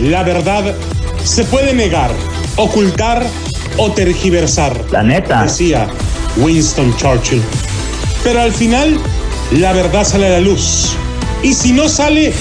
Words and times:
La 0.00 0.22
verdad 0.22 0.74
se 1.22 1.44
puede 1.44 1.74
negar, 1.74 2.10
ocultar 2.56 3.22
o 3.76 3.92
tergiversar. 3.92 4.74
La 4.90 5.02
neta. 5.02 5.42
Decía 5.42 5.88
Winston 6.38 6.96
Churchill. 6.96 7.42
Pero 8.24 8.40
al 8.40 8.52
final, 8.52 8.98
la 9.52 9.74
verdad 9.74 10.04
sale 10.04 10.28
a 10.28 10.30
la 10.30 10.40
luz. 10.40 10.96
Y 11.42 11.52
si 11.52 11.72
no 11.72 11.86
sale, 11.86 12.32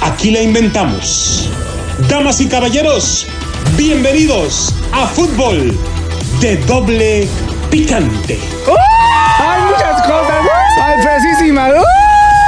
aquí 0.00 0.30
la 0.30 0.40
inventamos. 0.40 1.50
Damas 2.08 2.40
y 2.40 2.48
caballeros, 2.48 3.26
bienvenidos 3.76 4.74
a 4.92 5.06
Fútbol 5.06 5.78
de 6.40 6.56
Doble 6.64 7.28
Picante. 7.70 8.38
¡Hay 9.38 9.62
muchas 9.64 10.00
cosas! 10.00 10.46
¡Ay, 10.82 11.02
fresísima! 11.02 11.68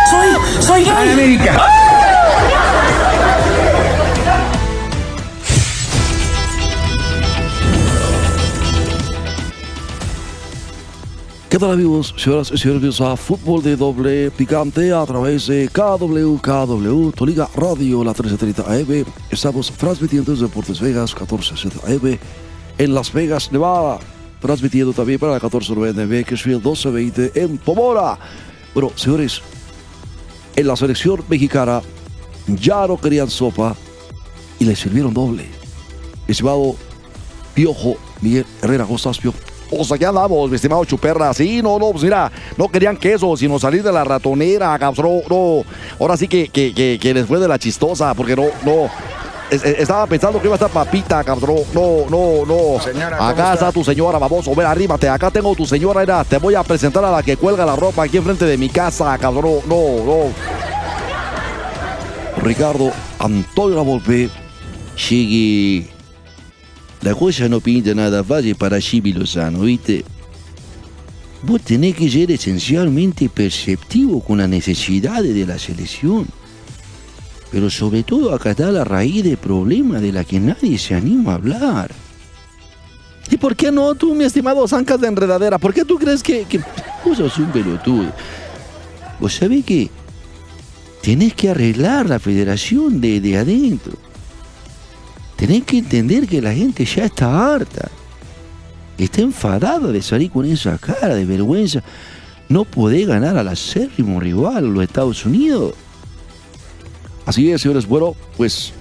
Soy, 0.09 0.63
soy 0.63 0.85
gay. 0.85 1.13
América! 1.13 1.82
¿Qué 11.53 11.59
tal 11.59 11.73
amigos, 11.73 12.15
señoras 12.17 12.51
y 12.51 12.57
señores? 12.57 12.99
A 13.03 13.15
Fútbol 13.15 13.63
de 13.63 13.77
Doble 13.77 14.31
Picante 14.31 14.91
a 14.91 15.05
través 15.05 15.49
de 15.49 15.69
KW, 15.69 16.39
KW, 16.39 17.11
tu 17.11 17.27
liga 17.27 17.47
radio, 17.55 18.03
la 18.03 18.13
1330 18.13 18.63
AM. 18.73 19.05
Estamos 19.31 19.71
transmitiendo 19.73 20.33
desde 20.33 20.47
Deportes 20.47 20.81
Vegas, 20.81 21.15
1460 21.15 21.87
AM, 21.87 22.19
en 22.79 22.95
Las 22.95 23.13
Vegas, 23.13 23.53
Nevada. 23.53 23.99
Transmitiendo 24.41 24.95
también 24.95 25.19
para 25.19 25.33
la 25.33 25.41
1490 25.41 26.07
de 26.07 26.21
Bakersfield, 26.21 26.65
1220 26.65 27.33
en 27.43 27.59
Pomora. 27.59 28.19
Bueno, 28.73 28.91
señores, 28.95 29.43
en 30.57 30.67
la 30.67 30.75
selección 30.75 31.23
mexicana 31.29 31.83
ya 32.47 32.87
no 32.87 32.97
querían 32.97 33.29
sopa 33.29 33.77
y 34.59 34.65
le 34.65 34.75
sirvieron 34.75 35.13
doble. 35.13 35.45
Estimado 36.27 36.77
Piojo 37.53 37.99
Miguel 38.23 38.47
Herrera, 38.63 38.87
¿cómo 38.87 38.97
Piojo? 38.97 39.52
O 39.79 39.85
sea, 39.85 39.97
aquí 39.97 40.05
andamos, 40.05 40.51
mi 40.51 40.57
estimado 40.57 40.85
Chuperra. 40.85 41.33
Sí, 41.35 41.63
no, 41.63 41.79
no, 41.79 41.91
pues 41.93 42.05
mira, 42.05 42.31
no 42.57 42.69
querían 42.69 42.97
queso, 42.97 43.37
sino 43.37 43.59
salir 43.59 43.83
de 43.83 43.93
la 43.93 44.05
ratonera, 44.05 44.79
cabrón. 44.79 45.23
No, 45.31 45.63
ahora 45.99 46.17
sí 46.17 46.29
que, 46.29 46.49
que, 46.49 46.75
que, 46.75 46.99
que 47.01 47.15
les 47.15 47.27
fue 47.27 47.39
de 47.39 47.49
la 47.49 47.59
chistosa, 47.59 48.13
porque 48.15 48.37
no, 48.37 48.45
no. 48.65 48.91
es- 49.51 49.65
es- 49.65 49.79
Estaba 49.81 50.07
pensando 50.07 50.41
que 50.41 50.47
iba 50.47 50.55
a 50.55 50.57
estar 50.57 50.71
papita, 50.71 51.23
cabrón. 51.25 51.59
No, 51.75 52.05
no, 52.11 52.45
no. 52.47 52.81
Señora, 52.83 53.17
¿cómo 53.19 53.31
acá 53.31 53.43
está? 53.53 53.55
está 53.69 53.73
tu 53.73 53.83
señora, 53.85 54.19
baboso. 54.19 54.55
Ven, 54.55 54.67
arríbate. 54.67 55.09
Acá 55.09 55.31
tengo 55.31 55.55
tu 55.55 55.65
señora, 55.67 56.01
mira. 56.01 56.25
Te 56.25 56.39
voy 56.39 56.55
a 56.55 56.63
presentar 56.63 57.05
a 57.05 57.11
la 57.11 57.23
que 57.23 57.37
cuelga 57.37 57.65
la 57.65 57.77
ropa 57.77 58.05
aquí 58.05 58.17
enfrente 58.19 58.45
de 58.45 58.57
mi 58.59 58.69
casa, 58.69 59.17
cabrón. 59.19 59.61
No, 59.67 60.05
no. 60.05 60.33
Ricardo 62.43 62.91
Antonio 63.19 63.77
Lavolpe 63.77 64.29
Llegue. 65.09 65.89
La 67.03 67.17
cosa 67.17 67.49
no 67.49 67.61
pinta 67.61 67.95
nada 67.95 68.23
fácil 68.23 68.55
para 68.55 68.81
Jimmy 68.81 69.13
Lozano, 69.13 69.61
¿viste? 69.61 70.05
Vos 71.43 71.61
tenés 71.63 71.97
que 71.97 72.09
ser 72.09 72.31
esencialmente 72.31 73.29
perceptivo 73.29 74.21
con 74.21 74.39
las 74.39 74.49
necesidades 74.49 75.35
de 75.35 75.45
la 75.45 75.59
selección. 75.59 76.27
Pero 77.51 77.69
sobre 77.69 78.05
todo 78.05 78.33
acá 78.33 78.53
está 78.53 78.71
la 78.71 78.85
raíz 78.85 79.25
del 79.25 79.37
problema 79.37 79.99
de 79.99 80.13
la 80.13 80.25
que 80.25 80.39
nadie 80.39 80.79
se 80.79 80.95
anima 80.95 81.33
a 81.33 81.35
hablar. 81.35 81.91
¿Y 83.31 83.37
por 83.37 83.57
qué 83.57 83.73
no 83.73 83.95
tú, 83.97 84.15
mi 84.15 84.25
estimado 84.25 84.67
Zancas 84.69 85.01
de 85.01 85.09
Enredadera? 85.09 85.59
¿Por 85.59 85.75
qué 85.75 85.85
tú 85.85 85.99
crees 85.99 86.23
que.? 86.23 86.45
que... 86.45 86.61
Vos 87.05 87.39
un 87.39 87.51
pelotudo. 87.51 88.13
Vos 89.19 89.35
sabés 89.35 89.65
que 89.65 89.91
tenés 91.03 91.35
que 91.35 91.51
arreglar 91.51 92.09
la 92.09 92.21
federación 92.21 93.01
de, 93.01 93.21
de 93.21 93.39
adentro. 93.39 93.93
Tenés 95.43 95.65
que 95.65 95.79
entender 95.79 96.29
que 96.29 96.41
la 96.41 96.55
gente 96.55 96.85
ya 96.85 97.07
está 97.07 97.53
harta. 97.53 97.91
Está 98.97 99.23
enfadada 99.23 99.91
de 99.91 100.01
salir 100.01 100.31
con 100.31 100.47
esa 100.47 100.79
cara 100.79 101.17
de 101.17 101.25
vergüenza. 101.25 101.83
No 102.49 102.65
podés 102.65 103.09
ganar 103.09 103.37
al 103.37 103.49
acérrimo 103.49 104.21
rival, 104.21 104.73
los 104.73 104.85
Estados 104.85 105.27
Unidos. 105.27 105.75
Así 107.27 107.51
es, 107.51 107.61
señores. 107.61 107.89
Bueno, 107.89 108.15
pues 108.37 108.73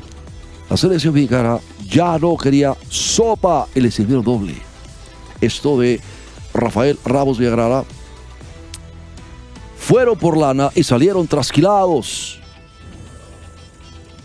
la 0.70 0.78
selección 0.78 1.16
mexicana 1.16 1.58
ya 1.90 2.20
no 2.20 2.38
quería 2.38 2.76
sopa 2.90 3.68
y 3.74 3.80
le 3.80 3.90
doble. 3.90 4.54
Esto 5.42 5.80
de 5.80 6.00
Rafael 6.54 7.00
Ramos 7.04 7.40
Villagrara. 7.40 7.86
Fueron 9.80 10.16
por 10.16 10.38
lana 10.38 10.70
y 10.76 10.84
salieron 10.84 11.26
trasquilados. 11.26 12.41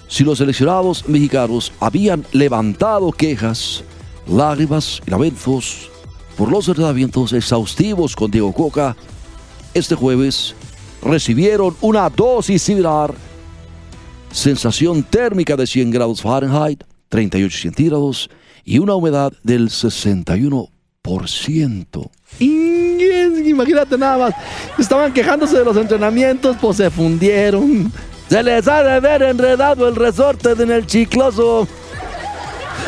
Si 0.09 0.25
los 0.25 0.39
seleccionados 0.39 1.09
mexicanos 1.09 1.73
habían 1.81 2.25
levantado 2.33 3.11
quejas, 3.11 3.83
lágrimas 4.29 5.03
y 5.07 5.11
lamentos 5.11 5.91
por 6.37 6.51
los 6.51 6.67
tratamientos 6.67 7.33
exhaustivos 7.33 8.15
con 8.15 8.31
Diego 8.31 8.53
Coca, 8.53 8.97
este 9.75 9.95
jueves 9.95 10.55
recibieron 11.03 11.77
una 11.81 12.09
dosis 12.09 12.63
similar 12.63 13.15
sensación 14.31 15.03
térmica 15.03 15.57
de 15.57 15.67
100 15.67 15.91
grados 15.91 16.23
Fahrenheit, 16.23 16.85
38 17.09 17.59
centígrados 17.59 18.31
y 18.65 18.79
una 18.79 18.95
humedad 18.95 19.33
del 19.43 19.71
61%. 19.71 20.69
Ingues, 22.39 23.47
Imagínate 23.47 23.97
nada 23.97 24.19
más. 24.19 24.35
Estaban 24.79 25.13
quejándose 25.13 25.59
de 25.59 25.65
los 25.65 25.77
entrenamientos, 25.77 26.57
pues 26.61 26.77
se 26.77 26.91
fundieron. 26.91 27.91
Se 28.29 28.43
les 28.43 28.67
ha 28.67 28.83
de 28.83 29.01
ver 29.01 29.23
enredado 29.23 29.87
el 29.89 29.95
resorte 29.97 30.51
en 30.51 30.71
el 30.71 30.87
chicloso. 30.87 31.67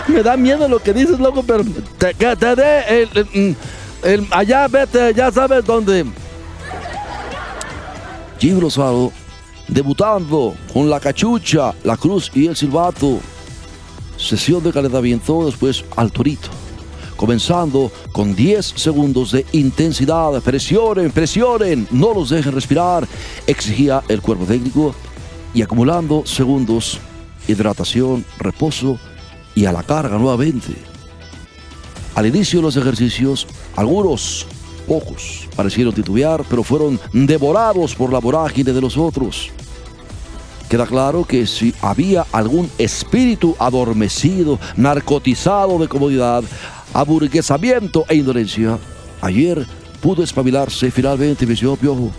Me 0.09 0.23
da 0.23 0.37
miedo 0.37 0.69
lo 0.69 0.79
que 0.81 0.93
dices, 0.93 1.19
loco, 1.21 1.43
pero 1.47 1.65
te, 1.99 2.15
que 2.15 2.35
te 2.37 2.57
dé 2.57 3.03
el, 3.03 3.57
el- 4.03 4.27
allá 4.31 4.67
vete, 4.69 5.13
ya 5.15 5.31
sabes 5.31 5.65
dónde. 5.65 6.05
Jimmy 8.39 8.61
Lozano 8.61 9.13
debutando 9.69 10.55
con 10.73 10.89
la 10.89 10.99
cachucha, 11.01 11.75
la 11.85 11.97
cruz 11.97 12.31
y 12.35 12.47
el 12.47 12.57
silbato. 12.57 13.19
Sesión 14.17 14.63
de 14.63 14.73
calentamiento 14.73 15.47
después 15.47 15.85
al 15.97 16.11
torito. 16.11 16.49
Comenzando 17.17 17.91
con 18.13 18.35
10 18.35 18.65
segundos 18.77 19.33
de 19.33 19.45
intensidad. 19.53 20.41
Presionen, 20.43 21.11
presionen, 21.11 21.87
no 21.91 22.15
los 22.15 22.31
dejen 22.31 22.53
respirar. 22.53 23.07
Exigía 23.47 24.03
el 24.09 24.21
cuerpo 24.23 24.45
técnico. 24.45 24.95
Y 25.55 25.63
acumulando 25.63 26.25
segundos, 26.27 26.99
hidratación, 27.47 28.25
reposo 28.39 28.99
y 29.55 29.65
a 29.65 29.73
la 29.73 29.83
carga 29.83 30.19
nuevamente. 30.19 30.75
Al 32.15 32.27
inicio 32.27 32.59
de 32.59 32.65
los 32.65 32.77
ejercicios, 32.77 33.47
algunos, 33.77 34.47
pocos, 34.87 35.49
parecieron 35.55 35.95
titubear, 35.95 36.45
pero 36.49 36.63
fueron 36.63 36.99
devorados 37.13 37.95
por 37.95 38.13
la 38.13 38.19
vorágine 38.19 38.73
de 38.73 38.81
los 38.81 38.97
otros. 38.97 39.51
Queda 40.69 40.87
claro 40.87 41.25
que 41.25 41.47
si 41.47 41.75
había 41.81 42.27
algún 42.31 42.71
espíritu 42.77 43.57
adormecido, 43.59 44.59
narcotizado 44.77 45.79
de 45.79 45.89
comodidad, 45.89 46.45
aburguesamiento 46.93 48.05
e 48.09 48.17
indolencia, 48.17 48.79
ayer 49.21 49.67
pudo 50.03 50.23
espabilarse 50.23 50.91
finalmente, 50.91 51.47
mi 51.47 51.57
señor 51.57 51.79
Piojo. 51.79 52.11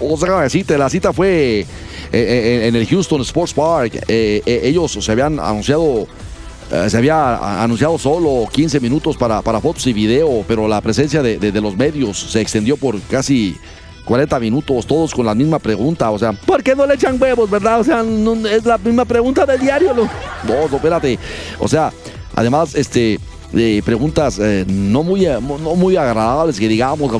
O 0.00 0.16
sea, 0.16 0.40
decirte, 0.40 0.76
la 0.78 0.88
cita 0.88 1.12
fue 1.12 1.60
eh, 1.60 1.66
eh, 2.12 2.68
en 2.68 2.76
el 2.76 2.86
Houston 2.86 3.20
Sports 3.22 3.52
Park. 3.54 4.04
Eh, 4.08 4.42
ellos 4.64 4.92
se 5.00 5.12
habían 5.12 5.40
anunciado, 5.40 6.06
se 6.88 6.96
había 6.96 7.62
anunciado 7.62 7.98
solo 7.98 8.46
15 8.52 8.78
minutos 8.80 9.16
para, 9.16 9.42
para 9.42 9.60
fotos 9.60 9.86
y 9.86 9.92
video, 9.92 10.44
pero 10.46 10.68
la 10.68 10.80
presencia 10.80 11.22
de, 11.22 11.38
de- 11.38 11.50
de 11.52 11.60
los 11.60 11.76
medios 11.76 12.18
se 12.18 12.40
extendió 12.40 12.76
por 12.76 13.00
casi 13.02 13.56
40 14.04 14.38
minutos, 14.40 14.86
todos 14.86 15.12
con 15.14 15.26
la 15.26 15.34
misma 15.34 15.58
pregunta. 15.58 16.10
O 16.10 16.18
sea, 16.18 16.32
¿por 16.32 16.62
qué 16.62 16.74
no 16.74 16.86
le 16.86 16.94
echan 16.94 17.20
huevos, 17.20 17.50
verdad? 17.50 17.80
O 17.80 17.84
sea, 17.84 18.02
no- 18.02 18.46
es 18.48 18.64
la 18.64 18.78
misma 18.78 19.04
pregunta 19.04 19.44
del 19.46 19.60
diario. 19.60 19.92
No, 19.94 20.04
no, 20.46 20.68
no, 20.68 20.76
espérate. 20.76 21.18
O 21.58 21.68
sea, 21.68 21.92
además, 22.34 22.74
este. 22.74 23.18
Eh, 23.54 23.82
preguntas 23.84 24.38
eh, 24.38 24.64
no, 24.68 25.02
muy, 25.02 25.26
eh, 25.26 25.38
no 25.40 25.74
muy 25.74 25.96
agradables 25.96 26.58
que 26.58 26.68
digamos, 26.68 27.10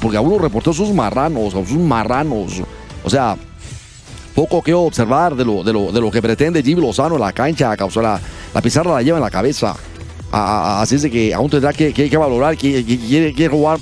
porque 0.00 0.16
algunos 0.16 0.40
reporteros 0.40 0.76
son 0.76 0.94
marranos, 0.94 1.52
son 1.52 1.86
marranos. 1.88 2.62
O 3.04 3.10
sea, 3.10 3.36
poco 4.34 4.62
que 4.62 4.72
observar 4.74 5.34
de 5.34 5.44
lo, 5.44 5.64
de 5.64 5.72
lo, 5.72 5.90
de 5.92 6.00
lo 6.00 6.10
que 6.10 6.22
pretende 6.22 6.62
Jimmy 6.62 6.80
Lozano 6.82 7.16
en 7.16 7.20
la 7.20 7.32
cancha, 7.32 7.74
o 7.80 7.90
la, 8.02 8.20
la 8.54 8.62
pizarra 8.62 8.92
la 8.92 9.02
lleva 9.02 9.18
en 9.18 9.24
la 9.24 9.30
cabeza. 9.30 9.74
A- 10.30 10.38
a- 10.78 10.82
así 10.82 10.96
es 10.96 11.02
de 11.02 11.10
que 11.10 11.32
aún 11.34 11.48
tendrá 11.50 11.72
que, 11.72 11.92
que- 11.92 12.08
que 12.10 12.16
valorar 12.16 12.56
que, 12.56 12.84
quiere, 12.84 13.32
jugar. 13.48 13.78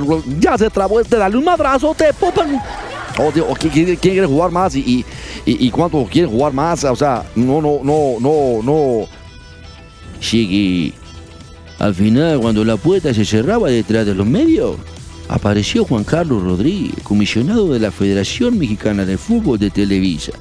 jugar- 0.00 0.22
ya 0.40 0.58
se 0.58 0.68
trabó 0.68 1.00
este, 1.00 1.16
dale 1.16 1.36
un 1.36 1.48
abrazo, 1.48 1.94
te 1.96 2.12
popan. 2.12 2.60
Que 3.60 3.96
quiere, 3.96 4.26
jugar 4.26 4.50
más 4.50 4.74
y, 4.74 5.04
y- 5.46 5.66
y 5.66 5.70
cuánto 5.70 6.04
quiere 6.10 6.26
jugar 6.28 6.52
más. 6.52 6.82
O 6.84 6.96
sea, 6.96 7.24
no, 7.36 7.62
no, 7.62 7.78
no, 7.84 8.16
no, 8.20 8.62
no. 8.62 9.06
Llegué. 10.30 10.92
Al 11.78 11.94
final, 11.94 12.40
cuando 12.40 12.64
la 12.64 12.76
puerta 12.76 13.12
se 13.12 13.24
cerraba 13.24 13.68
detrás 13.68 14.06
de 14.06 14.14
los 14.14 14.26
medios, 14.26 14.76
apareció 15.28 15.84
Juan 15.84 16.04
Carlos 16.04 16.42
Rodríguez, 16.42 16.94
comisionado 17.02 17.72
de 17.72 17.80
la 17.80 17.90
Federación 17.90 18.58
Mexicana 18.58 19.04
de 19.04 19.18
Fútbol 19.18 19.58
de 19.58 19.70
Televisa. 19.70 20.32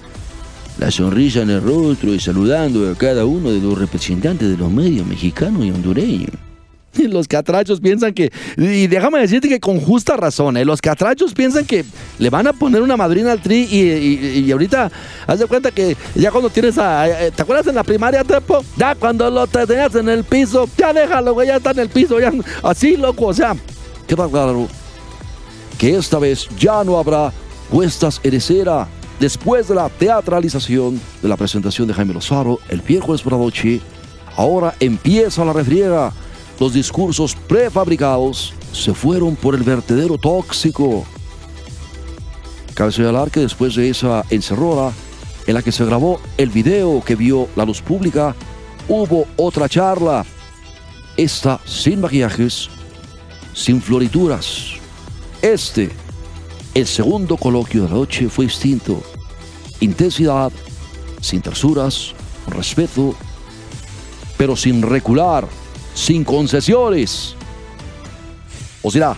la 0.79 0.89
sonrisa 0.89 1.41
en 1.41 1.51
el 1.51 1.61
rostro 1.61 2.13
y 2.15 2.19
saludando 2.19 2.89
a 2.89 2.95
cada 2.95 3.25
uno 3.25 3.51
de 3.51 3.59
los 3.59 3.77
representantes 3.77 4.49
de 4.49 4.57
los 4.57 4.71
medios 4.71 5.05
mexicanos 5.05 5.63
y 5.65 5.71
hondureños. 5.71 6.31
Los 7.09 7.27
catrachos 7.27 7.79
piensan 7.79 8.13
que, 8.13 8.31
y 8.57 8.87
déjame 8.87 9.19
decirte 9.19 9.49
que 9.49 9.59
con 9.59 9.79
justa 9.79 10.15
razón, 10.17 10.57
¿eh? 10.57 10.65
los 10.65 10.81
catrachos 10.81 11.33
piensan 11.33 11.65
que 11.65 11.85
le 12.19 12.29
van 12.29 12.47
a 12.47 12.53
poner 12.53 12.81
una 12.81 12.97
madrina 12.97 13.31
al 13.31 13.41
tri 13.41 13.63
y, 13.63 14.51
ahorita, 14.51 14.91
haz 15.27 15.45
cuenta 15.45 15.71
que 15.71 15.97
ya 16.15 16.31
cuando 16.31 16.49
tienes 16.49 16.77
a, 16.77 17.25
eh, 17.27 17.31
¿te 17.31 17.41
acuerdas 17.41 17.67
en 17.67 17.75
la 17.75 17.83
primaria, 17.83 18.23
Tepo? 18.23 18.63
Ya 18.77 18.95
cuando 18.95 19.29
lo 19.29 19.47
tenías 19.47 19.95
en 19.95 20.09
el 20.09 20.23
piso, 20.23 20.69
ya 20.77 20.93
déjalo, 20.93 21.33
güey, 21.33 21.47
ya 21.47 21.57
está 21.57 21.71
en 21.71 21.79
el 21.79 21.89
piso, 21.89 22.19
ya, 22.19 22.31
así, 22.63 22.95
loco, 22.95 23.27
o 23.27 23.33
sea, 23.33 23.55
queda 24.07 24.27
claro 24.27 24.67
que 25.77 25.95
esta 25.95 26.19
vez 26.19 26.47
ya 26.57 26.83
no 26.83 26.97
habrá 26.97 27.31
puestas 27.69 28.19
en 28.23 28.35
escena 28.35 28.87
después 29.19 29.67
de 29.67 29.75
la 29.75 29.89
teatralización 29.89 30.99
de 31.21 31.29
la 31.29 31.37
presentación 31.37 31.87
de 31.87 31.93
Jaime 31.93 32.13
Lozaro 32.13 32.59
el 32.69 32.81
miércoles 32.87 33.21
por 33.21 33.33
la. 33.33 33.81
Ahora 34.35 34.73
empieza 34.79 35.45
la 35.45 35.53
refriega 35.53 36.11
los 36.59 36.73
discursos 36.73 37.35
prefabricados 37.35 38.53
se 38.71 38.93
fueron 38.93 39.35
por 39.35 39.55
el 39.55 39.63
vertedero 39.63 40.17
tóxico. 40.17 41.05
Cabe 42.73 42.91
señalar 42.91 43.29
que 43.29 43.41
después 43.41 43.75
de 43.75 43.89
esa 43.89 44.23
encerrora 44.29 44.91
en 45.45 45.53
la 45.53 45.61
que 45.61 45.71
se 45.71 45.85
grabó 45.85 46.19
el 46.37 46.49
video 46.49 47.03
que 47.03 47.15
vio 47.15 47.47
la 47.55 47.65
luz 47.65 47.81
pública, 47.81 48.35
hubo 48.87 49.25
otra 49.37 49.69
charla. 49.69 50.25
Esta 51.15 51.59
sin 51.65 52.01
maquillajes, 52.01 52.69
sin 53.53 53.81
florituras. 53.81 54.73
Este, 55.41 55.91
el 56.73 56.87
segundo 56.87 57.37
coloquio 57.37 57.83
de 57.83 57.89
la 57.89 57.95
noche, 57.95 58.29
fue 58.29 58.45
distinto. 58.45 59.03
Intensidad, 59.79 60.51
sin 61.21 61.41
tersuras, 61.41 62.13
respeto, 62.47 63.13
pero 64.37 64.55
sin 64.55 64.81
recular 64.81 65.47
sin 65.93 66.23
concesiones. 66.23 67.35
O 68.81 68.91
sea, 68.91 69.15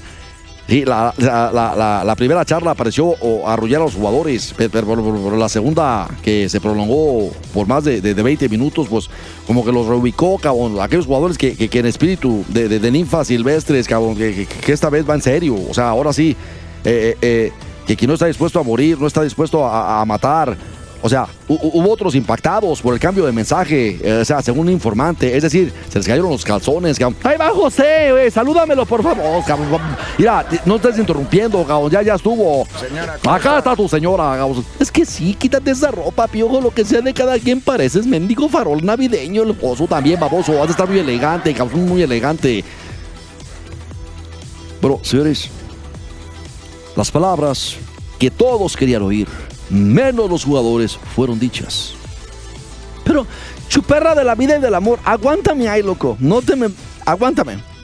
la, 0.67 2.13
primera 2.17 2.43
charla 2.45 2.73
pareció 2.73 3.15
arrullar 3.47 3.81
a 3.81 3.85
los 3.85 3.95
jugadores, 3.95 4.53
pero, 4.57 5.37
la 5.37 5.49
segunda, 5.49 6.07
que 6.23 6.49
se 6.49 6.59
prolongó 6.59 7.31
por 7.53 7.67
más 7.67 7.83
de, 7.83 8.01
20 8.13 8.49
minutos, 8.49 8.87
pues 8.89 9.09
como 9.45 9.63
que 9.63 9.71
los 9.71 9.85
reubicó, 9.85 10.37
cabrón, 10.37 10.77
aquellos 10.79 11.05
jugadores 11.05 11.37
que, 11.37 11.69
en 11.71 11.85
espíritu 11.85 12.43
de, 12.49 12.91
ninfas 12.91 13.27
silvestres, 13.27 13.87
cabrón, 13.87 14.15
que, 14.15 14.47
esta 14.67 14.89
vez 14.89 15.07
va 15.07 15.15
en 15.15 15.21
serio. 15.21 15.55
O 15.69 15.73
sea, 15.73 15.89
ahora 15.89 16.13
sí, 16.13 16.35
eh, 16.83 17.15
eh, 17.21 17.51
eh, 17.87 17.95
que 17.95 18.07
no 18.07 18.13
está 18.13 18.25
dispuesto 18.25 18.59
a 18.59 18.63
morir, 18.63 18.99
no 18.99 19.07
está 19.07 19.21
dispuesto 19.21 19.65
a 19.65 20.03
matar, 20.05 20.57
o 21.05 21.09
sea, 21.09 21.27
hubo 21.47 21.91
otros 21.93 22.15
impactados 22.15 22.81
por 22.81 22.95
el 22.95 22.99
cambio 22.99 23.27
de 23.27 23.31
mensaje, 23.31 23.99
eh, 24.01 24.21
o 24.21 24.25
sea, 24.25 24.41
según 24.41 24.61
un 24.61 24.71
informante. 24.71 25.37
Es 25.37 25.43
decir, 25.43 25.71
se 25.87 25.99
les 25.99 26.07
cayeron 26.07 26.31
los 26.31 26.43
calzones. 26.43 26.97
Ahí 27.23 27.37
va 27.37 27.51
José, 27.51 28.07
güey, 28.09 28.31
salúdamelo, 28.31 28.87
por 28.87 29.03
favor. 29.03 29.43
Mira, 30.17 30.43
no 30.65 30.77
estés 30.77 30.97
interrumpiendo, 30.97 31.63
cabrón, 31.63 31.91
ya, 31.91 32.01
ya 32.01 32.15
estuvo. 32.15 32.65
Acá 33.23 33.59
está 33.59 33.75
tu 33.75 33.87
señora, 33.87 34.35
cabrón. 34.35 34.65
Es 34.79 34.91
que 34.91 35.05
sí, 35.05 35.35
quítate 35.35 35.69
esa 35.69 35.91
ropa, 35.91 36.27
piojo, 36.27 36.59
lo 36.59 36.71
que 36.71 36.83
sea 36.83 37.01
de 37.01 37.13
cada 37.13 37.37
quien 37.37 37.61
pareces 37.61 38.07
mendigo 38.07 38.49
farol 38.49 38.83
navideño. 38.83 39.43
El 39.43 39.53
pozo 39.53 39.85
también, 39.85 40.19
baboso, 40.19 40.59
has 40.59 40.69
de 40.69 40.71
estar 40.71 40.89
muy 40.89 40.97
elegante, 40.97 41.53
cabrón, 41.53 41.87
muy 41.87 42.01
elegante. 42.01 42.63
Pero, 44.81 44.99
señores, 45.03 45.51
las 46.95 47.11
palabras 47.11 47.75
que 48.17 48.31
todos 48.31 48.75
querían 48.75 49.03
oír 49.03 49.27
menos 49.69 50.29
los 50.29 50.43
jugadores 50.43 50.97
fueron 51.15 51.39
dichas. 51.39 51.93
Pero, 53.03 53.27
chuperra 53.67 54.15
de 54.15 54.23
la 54.23 54.35
vida 54.35 54.57
y 54.57 54.61
del 54.61 54.75
amor, 54.75 54.99
aguántame 55.05 55.69
ahí, 55.69 55.83
loco. 55.83 56.17
No 56.19 56.41
te 56.41 56.55
me. 56.55 56.69
Aguántame. 57.05 57.74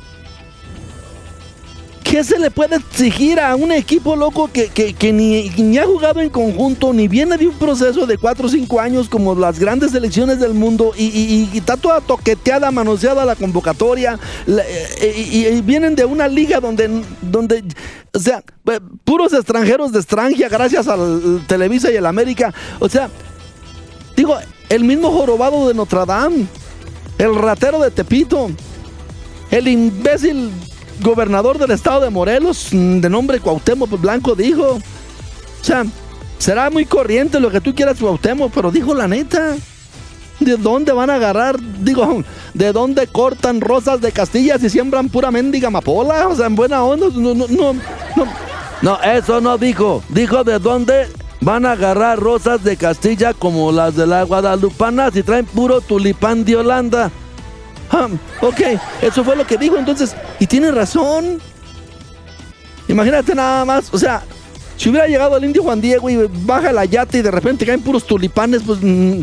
¿Qué 2.11 2.25
se 2.25 2.37
le 2.37 2.51
puede 2.51 2.75
exigir 2.75 3.39
a 3.39 3.55
un 3.55 3.71
equipo 3.71 4.17
loco 4.17 4.49
que, 4.51 5.13
ni, 5.13 5.77
ha 5.77 5.85
jugado 5.85 6.19
en 6.19 6.29
conjunto, 6.29 6.91
ni 6.91 7.07
viene 7.07 7.37
de 7.37 7.47
un 7.47 7.53
proceso 7.57 8.05
de 8.05 8.17
4 8.17 8.47
o 8.47 8.49
5 8.49 8.79
años 8.81 9.07
como 9.07 9.33
las 9.33 9.57
grandes 9.57 9.91
selecciones 9.91 10.41
del 10.41 10.53
mundo 10.53 10.91
y, 10.97 11.47
está 11.53 11.77
toda 11.77 12.01
toqueteada, 12.01 12.69
manoseada 12.69 13.23
la 13.23 13.37
convocatoria 13.37 14.19
eh, 14.45 15.25
y, 15.31 15.61
vienen 15.61 15.95
de 15.95 16.03
una 16.03 16.27
liga 16.27 16.59
donde, 16.59 17.01
donde, 17.21 17.63
o 18.13 18.19
sea, 18.19 18.43
eh, 18.65 18.81
puros 19.05 19.31
extranjeros 19.31 19.93
de 19.93 19.99
extranjera 19.99 20.49
gracias 20.49 20.89
al 20.89 21.45
Televisa 21.47 21.89
y 21.91 21.95
el 21.95 22.05
América. 22.05 22.53
O 22.79 22.89
sea, 22.89 23.09
digo, 24.17 24.35
el 24.67 24.83
mismo 24.83 25.11
jorobado 25.11 25.65
de 25.69 25.73
Notre 25.75 26.05
Dame, 26.05 26.45
el 27.17 27.35
ratero 27.35 27.79
de 27.79 27.89
Tepito, 27.89 28.51
el 29.49 29.69
imbécil 29.69 30.51
gobernador 31.01 31.57
del 31.57 31.71
estado 31.71 32.01
de 32.01 32.09
Morelos, 32.09 32.69
mm, 32.71 32.99
de 32.99 33.09
nombre 33.09 33.39
Cuauhtémoc 33.39 33.99
Blanco, 33.99 34.35
dijo, 34.35 34.73
o 34.73 35.63
sea, 35.63 35.85
será 36.37 36.69
muy 36.69 36.85
corriente 36.85 37.39
lo 37.39 37.51
que 37.51 37.61
tú 37.61 37.75
quieras 37.75 37.97
Cuauhtémoc, 37.99 38.51
pero 38.53 38.71
dijo 38.71 38.93
la 38.93 39.07
neta. 39.07 39.55
¿De 40.39 40.57
dónde 40.57 40.91
van 40.91 41.11
a 41.11 41.15
agarrar? 41.15 41.57
Digo, 41.61 42.23
¿de 42.53 42.71
dónde 42.73 43.05
cortan 43.07 43.61
rosas 43.61 44.01
de 44.01 44.11
Castilla 44.11 44.57
si 44.57 44.69
siembran 44.69 45.09
pura 45.09 45.29
mendiga 45.29 45.67
amapola? 45.67 46.27
O 46.27 46.35
sea, 46.35 46.47
en 46.47 46.55
buena 46.55 46.83
onda. 46.83 47.07
No, 47.13 47.35
no, 47.35 47.47
no, 47.47 47.73
no. 47.73 48.27
No, 48.81 48.99
eso 49.03 49.39
no 49.39 49.59
dijo. 49.59 50.03
Dijo 50.09 50.43
de 50.43 50.57
dónde 50.57 51.07
van 51.41 51.65
a 51.65 51.73
agarrar 51.73 52.19
rosas 52.19 52.63
de 52.63 52.77
Castilla 52.77 53.33
como 53.33 53.71
las 53.71 53.95
de 53.95 54.07
la 54.07 54.23
Guadalupana 54.23 55.11
si 55.11 55.21
traen 55.21 55.45
puro 55.45 55.81
tulipán 55.81 56.43
de 56.43 56.57
Holanda. 56.57 57.11
Ah, 57.91 58.07
ok, 58.39 58.61
eso 59.01 59.23
fue 59.23 59.35
lo 59.35 59.45
que 59.45 59.57
dijo 59.57 59.77
entonces. 59.77 60.15
Y 60.39 60.47
tiene 60.47 60.71
razón. 60.71 61.41
Imagínate 62.87 63.35
nada 63.35 63.65
más, 63.65 63.93
o 63.93 63.97
sea, 63.97 64.23
si 64.77 64.89
hubiera 64.89 65.07
llegado 65.07 65.37
el 65.37 65.45
indio 65.45 65.63
Juan 65.63 65.81
Diego 65.81 66.09
y 66.09 66.17
baja 66.45 66.71
la 66.71 66.85
yate 66.85 67.19
y 67.19 67.21
de 67.21 67.31
repente 67.31 67.65
caen 67.65 67.81
puros 67.81 68.05
tulipanes, 68.05 68.63
pues 68.65 68.79
mm, 68.81 69.21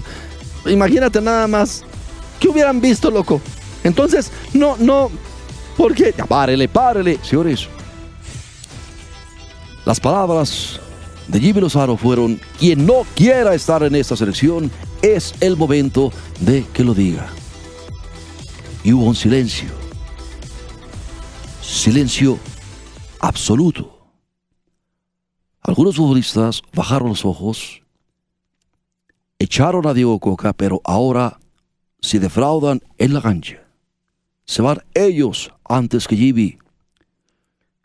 imagínate 0.67 1.21
nada 1.21 1.47
más. 1.47 1.85
¿Qué 2.39 2.49
hubieran 2.49 2.81
visto, 2.81 3.11
loco? 3.11 3.41
Entonces, 3.83 4.31
no, 4.53 4.77
no, 4.79 5.11
porque... 5.77 6.15
Ya, 6.17 6.25
párele, 6.25 6.69
párele, 6.69 7.19
señores. 7.23 7.69
Las 9.85 9.99
palabras 9.99 10.79
de 11.27 11.41
Jimmy 11.41 11.61
Lozaro 11.61 11.97
fueron, 11.97 12.41
quien 12.61 12.87
no 12.87 13.05
quiera 13.17 13.55
estar 13.55 13.83
en 13.83 13.97
esta 13.97 14.17
selección, 14.17 14.71
es 15.03 15.35
el 15.41 15.57
momento 15.57 16.13
de 16.41 16.65
que 16.73 16.85
lo 16.85 16.95
diga 16.95 17.29
y 18.85 18.93
hubo 18.93 19.05
un 19.05 19.15
silencio. 19.15 19.69
Silencio 21.61 22.39
absoluto. 23.21 23.99
Algunos 25.61 25.97
futbolistas 25.97 26.63
bajaron 26.73 27.11
los 27.11 27.25
ojos, 27.25 27.83
echaron 29.39 29.87
a 29.87 29.95
Diego 29.95 30.19
Coca, 30.19 30.53
pero 30.53 30.81
ahora 30.85 31.39
se 32.01 32.21
defraudan 32.21 32.81
en 32.97 33.13
la 33.13 33.21
cancha. 33.21 33.63
Se 34.45 34.63
van 34.63 34.83
ellos 34.95 35.53
antes 35.69 36.09
que 36.09 36.17
Gibi. 36.17 36.59